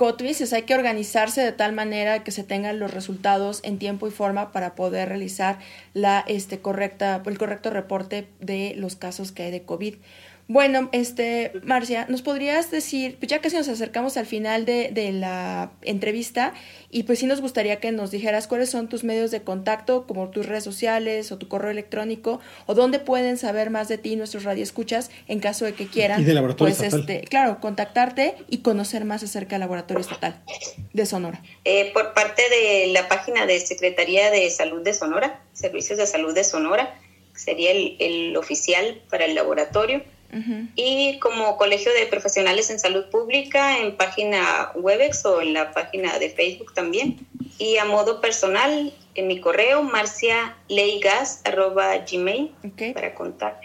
hay 0.52 0.62
que 0.62 0.74
organizarse 0.74 1.40
de 1.40 1.52
tal 1.52 1.72
manera 1.72 2.24
que 2.24 2.32
se 2.32 2.42
tengan 2.42 2.80
los 2.80 2.92
resultados 2.92 3.60
en 3.62 3.78
tiempo 3.78 4.08
y 4.08 4.10
forma 4.10 4.50
para 4.50 4.74
poder 4.74 5.08
realizar 5.08 5.60
la 5.94 6.24
este 6.26 6.58
correcta 6.58 7.22
el 7.24 7.38
correcto 7.38 7.70
reporte 7.70 8.26
de 8.40 8.74
los 8.76 8.96
casos 8.96 9.30
que 9.30 9.44
hay 9.44 9.52
de 9.52 9.62
COVID. 9.62 9.94
Bueno, 10.48 10.88
este, 10.92 11.50
Marcia, 11.64 12.06
¿nos 12.08 12.22
podrías 12.22 12.70
decir, 12.70 13.16
pues 13.18 13.28
ya 13.28 13.40
casi 13.40 13.56
nos 13.56 13.68
acercamos 13.68 14.16
al 14.16 14.26
final 14.26 14.64
de, 14.64 14.90
de, 14.92 15.10
la 15.10 15.72
entrevista, 15.82 16.54
y 16.88 17.02
pues 17.02 17.18
sí 17.18 17.26
nos 17.26 17.40
gustaría 17.40 17.80
que 17.80 17.90
nos 17.90 18.12
dijeras 18.12 18.46
cuáles 18.46 18.70
son 18.70 18.88
tus 18.88 19.02
medios 19.02 19.32
de 19.32 19.42
contacto, 19.42 20.06
como 20.06 20.30
tus 20.30 20.46
redes 20.46 20.62
sociales 20.62 21.32
o 21.32 21.38
tu 21.38 21.48
correo 21.48 21.72
electrónico, 21.72 22.38
o 22.66 22.74
dónde 22.74 23.00
pueden 23.00 23.38
saber 23.38 23.70
más 23.70 23.88
de 23.88 23.98
ti 23.98 24.14
nuestros 24.14 24.44
radioescuchas 24.44 25.10
en 25.26 25.40
caso 25.40 25.64
de 25.64 25.74
que 25.74 25.88
quieran, 25.88 26.20
y 26.20 26.24
de 26.24 26.34
laboratorio 26.34 26.76
pues 26.76 26.94
este, 26.94 27.22
claro, 27.22 27.60
contactarte 27.60 28.36
y 28.48 28.58
conocer 28.58 29.04
más 29.04 29.24
acerca 29.24 29.56
del 29.56 29.60
laboratorio 29.60 30.00
estatal 30.00 30.40
de 30.92 31.06
Sonora. 31.06 31.42
Eh, 31.64 31.90
por 31.92 32.14
parte 32.14 32.42
de 32.48 32.86
la 32.92 33.08
página 33.08 33.46
de 33.46 33.58
Secretaría 33.58 34.30
de 34.30 34.48
Salud 34.50 34.82
de 34.82 34.94
Sonora, 34.94 35.42
Servicios 35.54 35.98
de 35.98 36.06
Salud 36.06 36.32
de 36.34 36.44
Sonora, 36.44 36.96
sería 37.34 37.72
el, 37.72 37.96
el 37.98 38.36
oficial 38.36 39.02
para 39.10 39.24
el 39.24 39.34
laboratorio 39.34 40.02
y 40.74 41.18
como 41.18 41.56
Colegio 41.56 41.90
de 41.92 42.06
Profesionales 42.06 42.70
en 42.70 42.78
Salud 42.78 43.06
Pública 43.10 43.78
en 43.78 43.96
página 43.96 44.70
Webex 44.74 45.24
o 45.26 45.40
en 45.40 45.54
la 45.54 45.72
página 45.72 46.18
de 46.18 46.30
Facebook 46.30 46.74
también. 46.74 47.18
Y 47.58 47.78
a 47.78 47.84
modo 47.84 48.20
personal, 48.20 48.92
en 49.14 49.28
mi 49.28 49.40
correo, 49.40 49.82
marcialeigas.gmail 49.82 52.52
okay. 52.72 52.92
para 52.92 53.14
contar. 53.14 53.58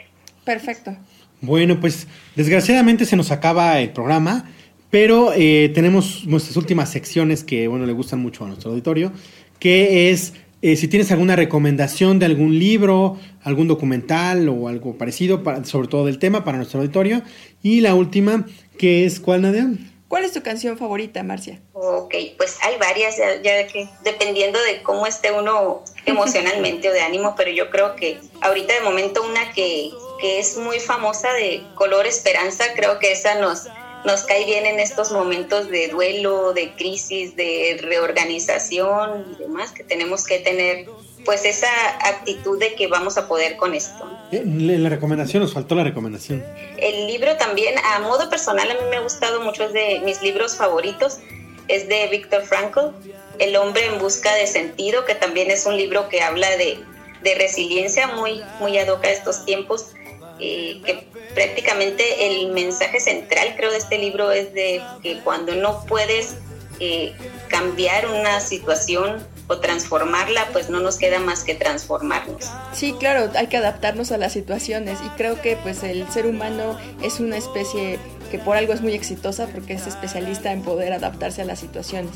Perfecto. 0.46 0.96
Bueno, 1.42 1.80
pues 1.80 2.08
desgraciadamente 2.36 3.06
se 3.06 3.16
nos 3.16 3.32
acaba 3.32 3.80
el 3.80 3.92
programa, 3.92 4.50
pero 4.90 5.34
eh, 5.36 5.72
tenemos 5.74 6.26
nuestras 6.26 6.56
últimas 6.56 6.92
secciones 6.92 7.44
que, 7.44 7.68
bueno, 7.68 7.86
le 7.86 7.94
gustan 7.94 8.20
mucho 8.20 8.46
a 8.46 8.48
nuestro 8.48 8.72
auditorio, 8.72 9.12
que 9.60 10.12
es 10.12 10.34
eh, 10.62 10.76
si 10.76 10.88
tienes 10.88 11.12
alguna 11.12 11.36
recomendación 11.36 12.20
de 12.20 12.28
algún 12.28 12.60
libro, 12.60 13.18
algún 13.44 13.68
documental 13.68 14.48
o 14.50 14.68
algo 14.68 14.98
parecido, 14.98 15.42
sobre 15.64 15.88
todo 15.88 16.06
del 16.06 16.20
tema, 16.20 16.44
para 16.44 16.58
nuestro 16.58 16.80
auditorio. 16.80 17.24
Y 17.64 17.82
la 17.82 17.96
última, 17.96 18.46
que 18.78 19.06
es 19.06 19.20
¿cuál, 19.20 19.42
Nadia? 19.42 19.70
¿Cuál 20.08 20.26
es 20.26 20.34
tu 20.34 20.44
canción 20.44 20.78
favorita, 20.78 21.24
Marcia? 21.24 21.62
Ok, 21.72 22.14
pues 22.38 22.58
hay 22.64 22.78
varias, 22.78 23.16
ya, 23.18 23.66
que 23.66 23.88
dependiendo 24.04 24.60
de 24.62 24.84
cómo 24.84 25.08
esté 25.08 25.32
uno 25.32 25.84
emocionalmente 26.06 26.90
o 26.90 26.92
de 26.92 27.02
ánimo, 27.02 27.34
pero 27.38 27.50
yo 27.50 27.70
creo 27.70 27.96
que 27.96 28.20
ahorita 28.42 28.74
de 28.74 28.82
momento 28.82 29.24
una 29.24 29.54
que, 29.54 29.90
que 30.20 30.40
es 30.40 30.58
muy 30.58 30.80
famosa 30.80 31.32
de 31.34 31.64
Color 31.76 32.06
Esperanza, 32.06 32.66
creo 32.76 33.00
que 33.00 33.14
esa 33.14 33.40
nos, 33.40 33.68
nos 34.06 34.24
cae 34.24 34.46
bien 34.46 34.66
en 34.66 34.80
estos 34.80 35.12
momentos 35.12 35.70
de 35.70 35.88
duelo, 35.90 36.54
de 36.54 36.74
crisis, 36.76 37.36
de 37.36 37.80
reorganización 37.82 39.26
y 39.34 39.44
demás, 39.44 39.72
que 39.72 39.84
tenemos 39.84 40.26
que 40.26 40.40
tener 40.40 40.88
pues 41.26 41.46
esa 41.46 41.70
actitud 42.04 42.60
de 42.60 42.74
que 42.74 42.88
vamos 42.88 43.18
a 43.18 43.28
poder 43.28 43.56
con 43.58 43.76
esto. 43.76 44.10
En 44.32 44.84
la 44.84 44.90
recomendación, 44.90 45.44
nos 45.44 45.54
faltó 45.54 45.76
la 45.76 45.84
recomendación. 45.84 46.44
El 46.78 47.08
libro 47.08 47.38
también, 47.38 47.76
a 47.78 48.00
modo 48.00 48.30
personal, 48.30 48.72
a 48.72 48.74
mí 48.74 48.80
me 48.90 48.98
ha 48.98 49.02
gustado 49.02 49.42
mucho, 49.42 49.66
es 49.66 49.74
de 49.74 50.02
mis 50.04 50.22
libros 50.22 50.56
favoritos, 50.56 51.20
es 51.68 51.88
de 51.88 52.08
Viktor 52.08 52.44
Frankl, 52.44 52.96
El 53.38 53.56
hombre 53.56 53.86
en 53.86 54.00
busca 54.00 54.34
de 54.36 54.48
sentido, 54.48 55.06
que 55.06 55.16
también 55.16 55.52
es 55.52 55.66
un 55.66 55.78
libro 55.78 56.10
que 56.10 56.22
habla 56.22 56.50
de, 56.58 56.80
de 57.24 57.36
resiliencia 57.36 58.08
muy, 58.08 58.42
muy 58.60 58.78
ad 58.78 58.88
hoc 58.88 59.06
a 59.06 59.12
estos 59.12 59.46
tiempos 59.46 59.94
eh, 60.42 60.82
que 60.84 61.08
prácticamente 61.36 62.04
el 62.28 62.52
mensaje 62.52 63.00
central 63.00 63.54
creo 63.56 63.72
de 63.72 63.78
este 63.78 63.98
libro 63.98 64.32
es 64.32 64.54
de 64.54 64.82
que 65.02 65.20
cuando 65.20 65.56
no 65.56 65.86
puedes 65.86 66.36
eh, 66.80 67.14
cambiar 67.48 68.08
una 68.08 68.40
situación 68.40 69.26
o 69.48 69.60
transformarla, 69.60 70.48
pues 70.52 70.70
no 70.70 70.80
nos 70.80 70.98
queda 70.98 71.20
más 71.20 71.44
que 71.44 71.54
transformarnos. 71.54 72.50
Sí, 72.74 72.96
claro, 72.98 73.30
hay 73.36 73.48
que 73.48 73.58
adaptarnos 73.58 74.12
a 74.12 74.18
las 74.18 74.34
situaciones 74.34 74.98
y 75.06 75.10
creo 75.10 75.40
que 75.42 75.58
pues 75.58 75.84
el 75.84 76.10
ser 76.12 76.26
humano 76.26 76.78
es 77.04 77.20
una 77.20 77.38
especie 77.38 78.00
que 78.32 78.40
por 78.40 78.56
algo 78.56 78.72
es 78.72 78.82
muy 78.82 78.94
exitosa 78.94 79.48
porque 79.48 79.74
es 79.74 79.86
especialista 79.86 80.54
en 80.54 80.62
poder 80.62 80.94
adaptarse 80.94 81.42
a 81.42 81.46
las 81.46 81.60
situaciones. 81.60 82.12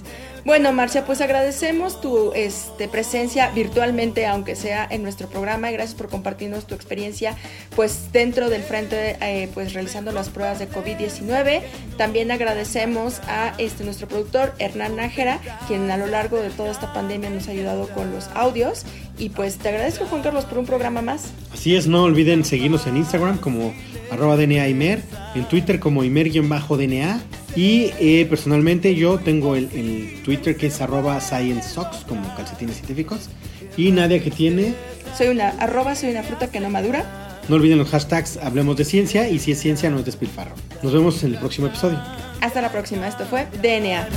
Bueno, 0.45 0.71
Marcia, 0.71 1.05
pues 1.05 1.19
agradecemos 1.19 1.99
tu 1.99 2.31
este, 2.33 2.87
presencia 2.87 3.51
virtualmente, 3.51 4.25
aunque 4.25 4.55
sea 4.55 4.87
en 4.89 5.03
nuestro 5.03 5.27
programa, 5.27 5.69
y 5.69 5.73
gracias 5.73 5.95
por 5.95 6.07
compartirnos 6.07 6.65
tu 6.65 6.73
experiencia 6.73 7.35
pues 7.75 8.11
dentro 8.13 8.49
del 8.49 8.63
frente, 8.63 9.17
eh, 9.21 9.49
pues 9.53 9.73
realizando 9.73 10.13
las 10.13 10.29
pruebas 10.29 10.59
de 10.59 10.69
COVID-19. 10.69 11.61
También 11.97 12.31
agradecemos 12.31 13.19
a 13.27 13.53
este, 13.57 13.83
nuestro 13.83 14.07
productor 14.07 14.53
Hernán 14.59 14.95
Nájera, 14.95 15.39
quien 15.67 15.91
a 15.91 15.97
lo 15.97 16.07
largo 16.07 16.37
de 16.37 16.49
toda 16.49 16.71
esta 16.71 16.93
pandemia 16.93 17.29
nos 17.29 17.47
ha 17.49 17.51
ayudado 17.51 17.89
con 17.89 18.11
los 18.11 18.29
audios. 18.35 18.85
Y 19.17 19.29
pues 19.29 19.57
te 19.57 19.69
agradezco, 19.69 20.05
Juan 20.05 20.21
Carlos, 20.21 20.45
por 20.45 20.57
un 20.57 20.65
programa 20.65 21.01
más. 21.01 21.31
Así 21.53 21.75
es, 21.75 21.87
no 21.87 22.03
olviden 22.03 22.45
seguirnos 22.45 22.87
en 22.87 22.97
Instagram 22.97 23.37
como 23.37 23.73
arroba 24.11 24.37
DNA 24.37 24.67
Imer, 24.69 25.01
en 25.35 25.45
Twitter 25.45 25.79
como 25.79 26.03
Imer-DNA 26.03 27.21
Y 27.55 27.91
eh, 27.99 28.25
personalmente 28.29 28.95
yo 28.95 29.17
tengo 29.19 29.55
el, 29.55 29.69
el 29.73 30.21
Twitter 30.23 30.55
que 30.57 30.67
es 30.67 30.81
arroba 30.81 31.19
ScienceSocks, 31.21 32.05
como 32.07 32.33
calcetines 32.35 32.75
científicos. 32.75 33.29
Y 33.77 33.91
Nadia 33.91 34.21
que 34.23 34.31
tiene, 34.31 34.73
Soy 35.17 35.27
una 35.27 35.49
arroba, 35.59 35.95
soy 35.95 36.11
una 36.11 36.23
fruta 36.23 36.47
que 36.47 36.59
no 36.59 36.69
madura. 36.69 37.05
no 37.47 37.55
olviden 37.55 37.77
los 37.77 37.89
hashtags 37.89 38.37
Hablemos 38.37 38.75
de 38.77 38.85
Ciencia 38.85 39.29
y 39.29 39.39
si 39.39 39.51
es 39.51 39.59
ciencia 39.59 39.89
no 39.89 39.99
es 39.99 40.05
despilfarro. 40.05 40.55
Nos 40.81 40.93
vemos 40.93 41.23
en 41.23 41.33
el 41.33 41.39
próximo 41.39 41.67
episodio. 41.67 41.99
Hasta 42.41 42.61
la 42.61 42.71
próxima. 42.71 43.07
Esto 43.07 43.25
fue 43.25 43.47
DNA. 43.61 44.07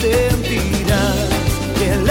sentirás 0.00 1.28
que 1.78 1.90
el 1.92 2.10